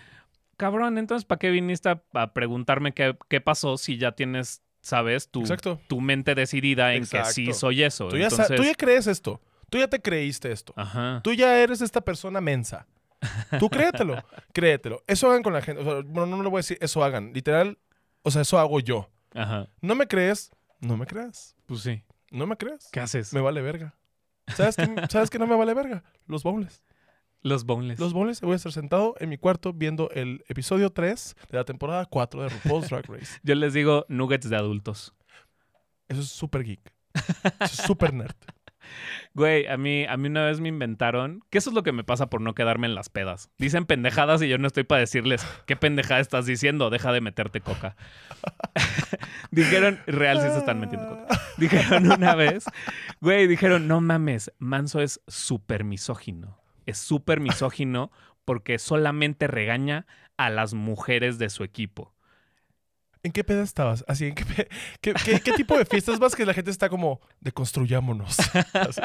[0.57, 5.31] cabrón, entonces, ¿para qué viniste a, a preguntarme qué, qué pasó si ya tienes, ¿sabes?
[5.31, 5.81] Tu, Exacto.
[5.89, 8.09] tu mente decidida en que sí soy eso.
[8.09, 9.41] Tú ya, sa- Entonces, tú ya crees esto.
[9.71, 10.75] Tú ya te creíste esto.
[10.77, 11.21] Ajá.
[11.25, 12.87] Tú ya eres esta persona mensa.
[13.59, 14.23] Tú créetelo.
[14.53, 15.03] créetelo.
[15.07, 15.83] Eso hagan con la gente.
[15.83, 17.33] O sea, bueno, no le voy a decir eso hagan.
[17.33, 17.79] Literal,
[18.23, 19.09] o sea, eso hago yo.
[19.35, 19.69] Ajá.
[19.81, 20.51] ¿No me crees?
[20.81, 21.55] No me creas.
[21.67, 22.03] Pues sí.
[22.31, 22.89] ¿No me crees?
[22.93, 23.33] ¿Qué haces?
[23.33, 23.95] Me vale verga.
[24.57, 26.03] ¿Sabes qué, ¿Sabes qué no me vale verga?
[26.27, 26.83] Los bowls.
[27.43, 27.99] Los boneless.
[27.99, 28.41] Los bowls.
[28.41, 32.43] Voy a estar sentado en mi cuarto viendo el episodio 3 de la temporada 4
[32.43, 33.39] de RuPaul's Drag Race.
[33.43, 35.15] Yo les digo nuggets de adultos.
[36.09, 36.93] Eso es súper geek.
[37.15, 38.35] Eso es súper nerd.
[39.35, 42.05] Güey, a mí, a mí una vez me inventaron que eso es lo que me
[42.05, 43.51] pasa por no quedarme en las pedas.
[43.59, 47.61] Dicen pendejadas y yo no estoy para decirles qué pendejada estás diciendo, deja de meterte
[47.61, 47.97] coca.
[49.51, 51.41] dijeron, real, sí se están metiendo coca.
[51.57, 52.65] Dijeron una vez,
[53.21, 56.59] güey, dijeron, no mames, Manso es súper misógino.
[56.87, 58.11] Es súper misógino
[58.45, 62.15] porque solamente regaña a las mujeres de su equipo.
[63.23, 64.03] ¿En qué peda estabas?
[64.09, 64.45] Así, ¿en qué,
[65.03, 65.15] qué,
[65.45, 68.39] qué- tipo de fiestas vas que la gente está como, deconstruyámonos?
[68.73, 69.01] Así.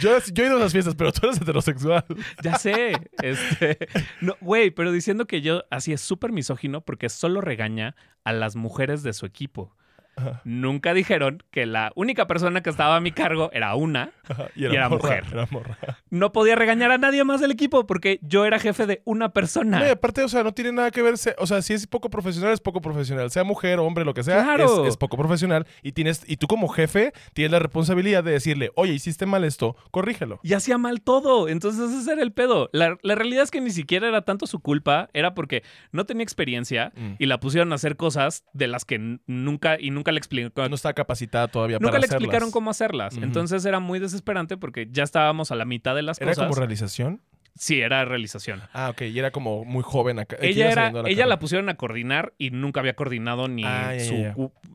[0.00, 2.04] Yo, he ido a esas fiestas, pero tú eres heterosexual.
[2.42, 2.92] Ya sé,
[3.22, 3.78] este,
[4.20, 7.94] no, güey, pero diciendo que yo así es súper misógino porque solo regaña
[8.24, 9.76] a las mujeres de su equipo.
[10.20, 14.10] Ajá, Nunca dijeron que la única persona que estaba a mi cargo era una.
[14.28, 14.48] ajá.
[14.54, 15.24] Y era morra, mujer.
[15.32, 15.78] Era morra.
[16.10, 19.78] No podía regañar a nadie más del equipo porque yo era jefe de una persona.
[19.80, 21.14] No, y aparte, o sea, no tiene nada que ver.
[21.38, 23.30] O sea, si es poco profesional, es poco profesional.
[23.30, 24.82] Sea mujer, hombre, lo que sea, Claro.
[24.84, 25.66] es, es poco profesional.
[25.82, 29.76] Y, tienes, y tú como jefe tienes la responsabilidad de decirle, oye, hiciste mal esto,
[29.90, 30.40] corrígelo.
[30.42, 31.48] Y hacía mal todo.
[31.48, 32.68] Entonces ese era el pedo.
[32.72, 35.62] La, la realidad es que ni siquiera era tanto su culpa, era porque
[35.92, 37.14] no tenía experiencia Mm.
[37.18, 40.68] y la pusieron a hacer cosas de las que nunca y nunca le explicó.
[40.68, 42.22] No está capacitada todavía Nunca para le hacerlas.
[42.22, 43.16] explicaron cómo hacerlas.
[43.16, 46.46] Entonces era muy desesperante porque ya estábamos a la mitad de las ¿Era cosas.
[46.48, 47.20] como realización?
[47.56, 48.62] Sí, era realización.
[48.72, 49.02] Ah, ok.
[49.02, 50.36] Y era como muy joven acá.
[50.40, 53.64] Ella, iba era, saliendo a ella la pusieron a coordinar y nunca había coordinado ni
[53.66, 54.14] Ah, su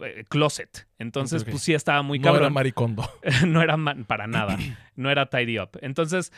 [0.04, 0.86] eh, closet.
[1.00, 2.54] Entonces, pues sí estaba muy No era cabrón.
[2.54, 3.10] maricondo.
[3.48, 4.58] no era para nada.
[4.96, 5.70] No era tidy up.
[5.82, 6.32] Entonces,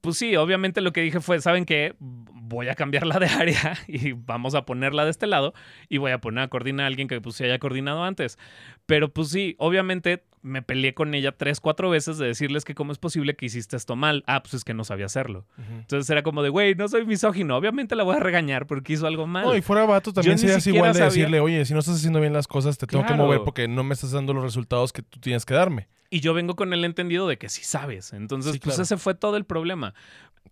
[0.00, 1.94] pues sí, obviamente lo que dije fue, ¿saben qué?
[1.98, 5.54] Voy a cambiarla de área y vamos a ponerla de este lado
[5.88, 8.38] y voy a poner a coordinar a alguien que pues se haya coordinado antes.
[8.86, 12.92] Pero pues sí, obviamente me peleé con ella tres, cuatro veces de decirles que cómo
[12.92, 14.22] es posible que hiciste esto mal.
[14.26, 15.46] Ah, pues es que no sabía hacerlo.
[15.70, 17.56] Entonces era como de, güey, no soy misógino.
[17.56, 19.46] Obviamente la voy a regañar porque hizo algo mal.
[19.46, 22.20] No, y fuera vato también serías igual de sabía- decirle, oye, si no estás haciendo
[22.20, 25.00] bien las cosas, te tengo que mover porque no me estás dando los resultados que
[25.00, 25.88] tú tienes que darme.
[26.14, 28.12] Y yo vengo con el entendido de que sí sabes.
[28.12, 28.82] Entonces, Sí, pues claro.
[28.84, 29.94] ese fue todo el problema.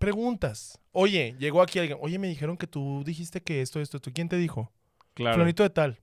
[0.00, 0.80] Preguntas.
[0.90, 1.98] Oye, llegó aquí alguien.
[2.00, 4.10] Oye, me dijeron que tú dijiste que esto, esto, esto.
[4.12, 4.72] ¿Quién te dijo?
[5.14, 5.34] Claro.
[5.36, 6.00] Fulanito de tal.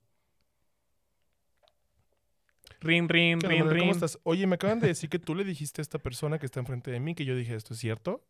[2.81, 3.77] Rin, rin, ¿Qué onda, rin, Manuel?
[3.79, 3.95] ¿Cómo rin.
[3.95, 4.19] estás?
[4.23, 6.91] Oye, me acaban de decir que tú le dijiste a esta persona que está enfrente
[6.91, 8.23] de mí que yo dije esto, ¿es cierto?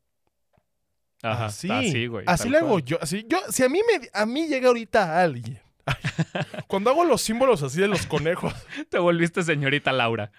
[1.22, 1.70] Ajá, así.
[1.70, 2.24] así, güey.
[2.28, 2.98] Así le hago yo.
[3.02, 3.38] Así, yo.
[3.52, 5.60] Si a mí me a mí llega ahorita alguien.
[5.86, 5.96] ay,
[6.68, 8.54] cuando hago los símbolos así de los conejos.
[8.90, 10.32] Te volviste señorita Laura.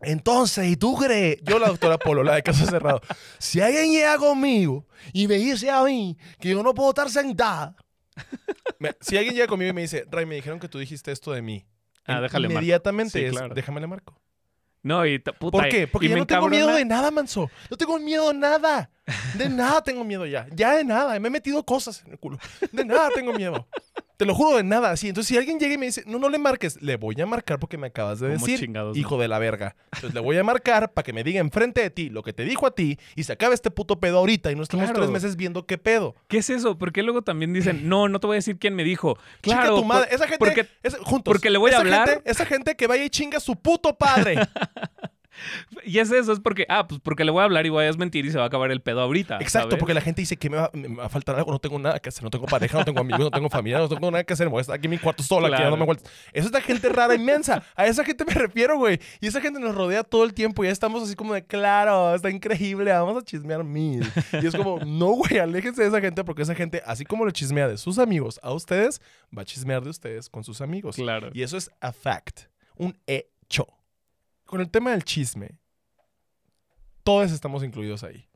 [0.00, 1.38] Entonces, ¿y tú crees?
[1.42, 3.00] Yo, la doctora Polo, la de Casa Cerrado.
[3.38, 7.74] Si alguien llega conmigo y me dice a mí que yo no puedo estar sentada.
[8.78, 11.32] Me- si alguien llega conmigo y me dice, Ray, me dijeron que tú dijiste esto
[11.32, 11.66] de mí.
[12.06, 12.58] Ah, déjale marco.
[12.60, 13.54] Inmediatamente Sí, es, claro.
[13.54, 14.20] déjame le marco.
[14.82, 15.88] No, y puta, ¿Por qué?
[15.88, 17.50] Porque y ya me no tengo miedo encabrona- de nada, manso.
[17.70, 18.90] No tengo miedo de nada.
[19.34, 20.46] De nada tengo miedo ya.
[20.52, 21.18] Ya de nada.
[21.18, 22.38] Me he metido cosas en el culo.
[22.70, 23.66] De nada tengo miedo.
[24.16, 25.08] Te lo juro de nada, así.
[25.08, 27.58] Entonces, si alguien llega y me dice, no, no le marques, le voy a marcar
[27.58, 29.00] porque me acabas de ¿Cómo decir, chingados no?
[29.00, 29.76] hijo de la verga.
[29.92, 32.44] Entonces, le voy a marcar para que me diga enfrente de ti lo que te
[32.44, 35.00] dijo a ti y se acabe este puto pedo ahorita y no estemos Claro.
[35.00, 36.14] tres meses viendo qué pedo.
[36.28, 36.78] ¿Qué es eso?
[36.78, 39.18] ¿Por qué luego también dicen, no, no te voy a decir quién me dijo?
[39.42, 40.06] Chinga Claro, tu madre.
[40.06, 41.32] por- esa gente, porque- esa- juntos.
[41.32, 42.08] porque le voy a Esa hablar.
[42.08, 44.36] gente- esa gente que vaya y chinga a su puto padre.
[45.84, 47.86] Y es eso, es porque, ah, pues porque le voy a hablar y voy a
[47.86, 49.36] desmentir y se va a acabar el pedo ahorita.
[49.40, 49.78] Exacto, ¿sabes?
[49.78, 51.98] porque la gente dice que me va, me va a faltar algo, no tengo nada
[52.00, 54.32] que hacer, no tengo pareja, no tengo amigos, no tengo familia, no tengo nada que
[54.32, 55.70] hacer, me voy a estar aquí en mi cuarto sola, que Claro.
[55.70, 56.10] no me vueltas.
[56.32, 57.62] Esa es la gente rara, inmensa.
[57.74, 58.98] A esa gente me refiero, güey.
[59.20, 62.14] Y esa gente nos rodea todo el tiempo y ya estamos así como de, claro,
[62.14, 64.02] está increíble, vamos a chismear mil.
[64.42, 67.32] Y es como, no, güey, aléjense de esa gente porque esa gente, así como le
[67.32, 69.00] chismea de sus amigos a ustedes,
[69.36, 70.96] va a chismear de ustedes con sus amigos.
[70.96, 71.30] Claro.
[71.32, 72.42] Y eso es a fact,
[72.76, 73.66] un hecho.
[74.46, 75.58] Con el tema del chisme,
[77.02, 78.28] todos estamos incluidos ahí.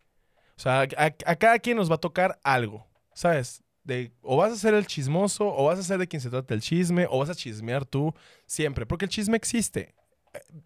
[0.57, 3.63] O sea, a, a cada quien nos va a tocar algo, ¿sabes?
[3.83, 6.53] De, o vas a ser el chismoso, o vas a ser de quien se trata
[6.53, 8.15] el chisme, o vas a chismear tú,
[8.47, 9.95] siempre, porque el chisme existe.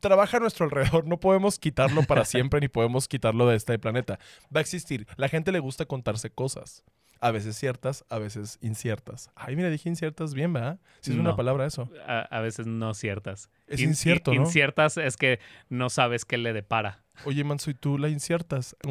[0.01, 4.19] Trabaja a nuestro alrededor, no podemos quitarlo para siempre ni podemos quitarlo de este planeta.
[4.55, 5.07] Va a existir.
[5.17, 6.85] La gente le gusta contarse cosas.
[7.21, 9.31] A veces ciertas, a veces inciertas.
[9.35, 10.79] Ay, mira, dije inciertas bien, ¿verdad?
[11.01, 11.89] Si es una palabra eso.
[12.07, 13.49] A, a veces no ciertas.
[13.67, 14.45] Es In- incierto, in- ¿no?
[14.45, 15.41] Inciertas es que
[15.71, 17.03] no sabes qué le depara.
[17.25, 18.77] Oye, Manso, ¿y tú la inciertas?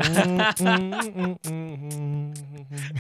[0.60, 2.34] Mm, mm, mm.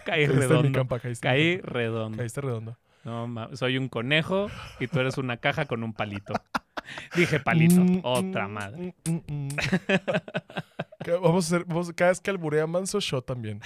[0.05, 0.71] Caí mi redondo.
[0.79, 1.71] campa, caíste en mi Caí campa.
[1.73, 2.17] redondo.
[2.17, 2.77] Caíste redondo.
[3.03, 4.47] No, ma- soy un conejo
[4.79, 6.33] y tú eres una caja con un palito.
[7.15, 8.93] Dije palito, otra madre.
[9.05, 9.49] mm, mm, mm.
[11.03, 13.59] Que Vamos a hacer, vamos- cada vez que alburea Manso, yo también.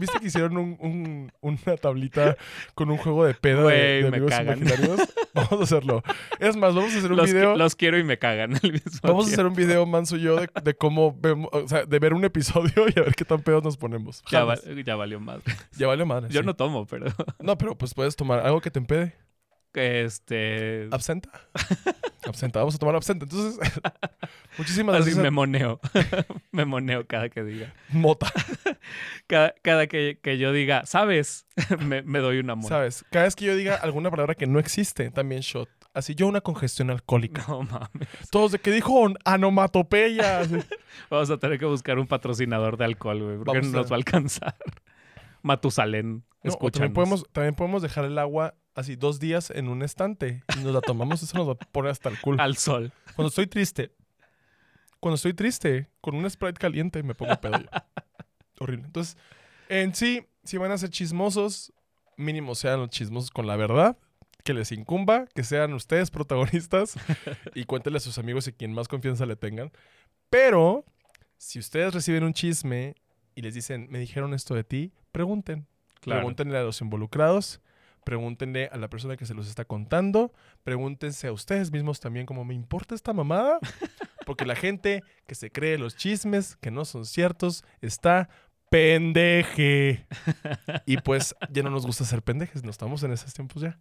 [0.00, 2.36] ¿Viste que hicieron un- un- una tablita
[2.74, 4.58] con un juego de pedo de, amigos cagan.
[4.58, 5.00] imaginarios?
[5.34, 6.02] Vamos a hacerlo.
[6.40, 7.56] Es más, vamos a hacer un Los, video.
[7.56, 10.36] los quiero y me cagan al mismo Vamos a hacer un video, Manso y yo,
[10.36, 13.40] de, de cómo vemos, o sea, de ver un episodio y a ver qué tan
[13.42, 14.22] pedos nos ponemos.
[14.30, 15.40] Ya, va- ya valió más.
[15.76, 16.28] Ya vale madre.
[16.30, 16.46] Yo sí.
[16.46, 17.06] no tomo, pero
[17.40, 19.14] No, pero pues puedes tomar algo que te empede.
[19.74, 21.30] Este ¿Absenta?
[22.26, 23.24] absenta, vamos a tomar absenta.
[23.24, 23.58] Entonces,
[24.58, 25.22] muchísimas así gracias.
[25.22, 25.80] me moneo.
[26.52, 27.72] me moneo cada que diga.
[27.90, 28.30] Mota,
[29.26, 31.46] Cada, cada que, que yo diga, ¿sabes?
[31.80, 32.68] me, me doy una mona.
[32.68, 33.04] ¿sabes?
[33.10, 35.68] Cada vez que yo diga alguna palabra que no existe, también shot.
[35.94, 37.44] Así yo una congestión alcohólica.
[37.48, 38.08] No mames.
[38.30, 40.40] Todos de que dijo anomatopeya.
[41.10, 43.90] Vamos a tener que buscar un patrocinador de alcohol, güey, porque Vamos no a- nos
[43.92, 44.56] va a alcanzar.
[45.42, 50.42] Matusalén, No, también, podemos, también podemos dejar el agua así dos días en un estante
[50.56, 51.22] y nos la tomamos.
[51.22, 52.42] Eso nos va a poner hasta el culo.
[52.42, 52.92] Al sol.
[53.14, 53.92] Cuando estoy triste,
[55.00, 57.68] cuando estoy triste, con un Sprite caliente me pongo pedo yo.
[58.60, 58.86] Horrible.
[58.86, 59.16] Entonces,
[59.68, 61.72] en sí, si van a ser chismosos,
[62.16, 63.96] mínimo sean los chismosos con la verdad,
[64.44, 66.94] que les incumba, que sean ustedes protagonistas
[67.54, 69.72] y cuéntenle a sus amigos y quien más confianza le tengan.
[70.30, 70.84] Pero,
[71.36, 72.94] si ustedes reciben un chisme
[73.34, 75.66] y les dicen, me dijeron esto de ti, pregunten.
[76.02, 76.20] Claro.
[76.20, 77.60] Pregúntenle a los involucrados,
[78.04, 80.32] pregúntenle a la persona que se los está contando,
[80.64, 83.58] pregúntense a ustedes mismos también como me importa esta mamada,
[84.26, 88.28] porque la gente que se cree los chismes que no son ciertos está
[88.68, 90.06] pendeje.
[90.86, 93.78] Y pues ya no nos gusta ser pendejes, no estamos en esos tiempos ya.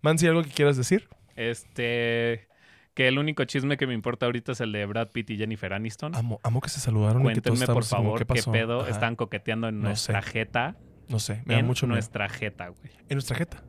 [0.00, 1.08] Mansi, ¿algo que quieras decir?
[1.36, 2.48] Este.
[2.94, 5.72] Que el único chisme que me importa ahorita es el de Brad Pitt y Jennifer
[5.72, 6.16] Aniston.
[6.16, 8.90] Amo, amo que se saludaron y que todos Cuéntenme, por como, favor, ¿qué pedo Ajá.
[8.90, 10.30] están coqueteando en No nuestra sé.
[10.32, 10.76] jeta.
[11.08, 11.94] No sé, me da en mucho miedo.
[11.96, 12.90] nuestra jeta, güey.
[13.08, 13.62] En nuestra jeta.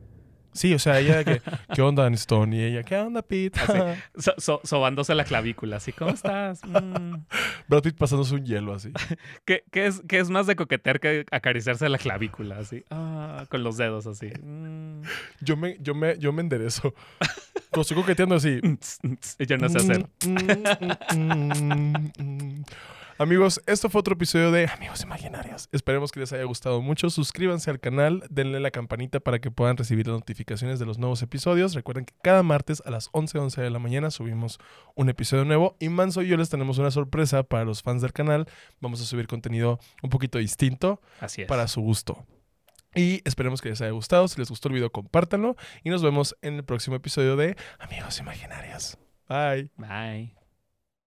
[0.51, 1.43] Sí, o sea, ella que,
[1.75, 2.51] ¿qué onda, Aniston?
[2.53, 3.59] Y ella, ¿qué onda, Pete?
[3.59, 3.99] Así.
[4.17, 6.61] So- so- sobándose la clavícula, así, ¿cómo estás?
[6.65, 7.23] Mm.
[7.67, 8.91] Brad Pitt pasándose un hielo así.
[9.45, 12.83] ¿Qué, qué es, qué es más de coquetear que acariciarse la clavícula, así?
[12.89, 14.31] Ah, con los dedos, así.
[14.41, 15.03] Mm.
[15.41, 16.95] Yo me, yo me, yo me enderezo.
[17.69, 18.59] Cuando estoy coqueteando así.
[19.47, 20.07] Yo no sé hacer.
[23.21, 25.67] Amigos, esto fue otro episodio de Amigos Imaginarios.
[25.73, 27.09] Esperemos que les haya gustado mucho.
[27.09, 31.21] Suscríbanse al canal, denle la campanita para que puedan recibir las notificaciones de los nuevos
[31.21, 31.73] episodios.
[31.73, 34.57] Recuerden que cada martes a las 11, 11 de la mañana subimos
[34.95, 35.75] un episodio nuevo.
[35.81, 38.47] Y Manso y yo les tenemos una sorpresa para los fans del canal.
[38.79, 41.47] Vamos a subir contenido un poquito distinto Así es.
[41.49, 42.25] para su gusto.
[42.95, 44.29] Y esperemos que les haya gustado.
[44.29, 45.57] Si les gustó el video, compártanlo.
[45.83, 48.97] Y nos vemos en el próximo episodio de Amigos Imaginarios.
[49.27, 49.69] Bye.
[49.75, 50.38] Bye.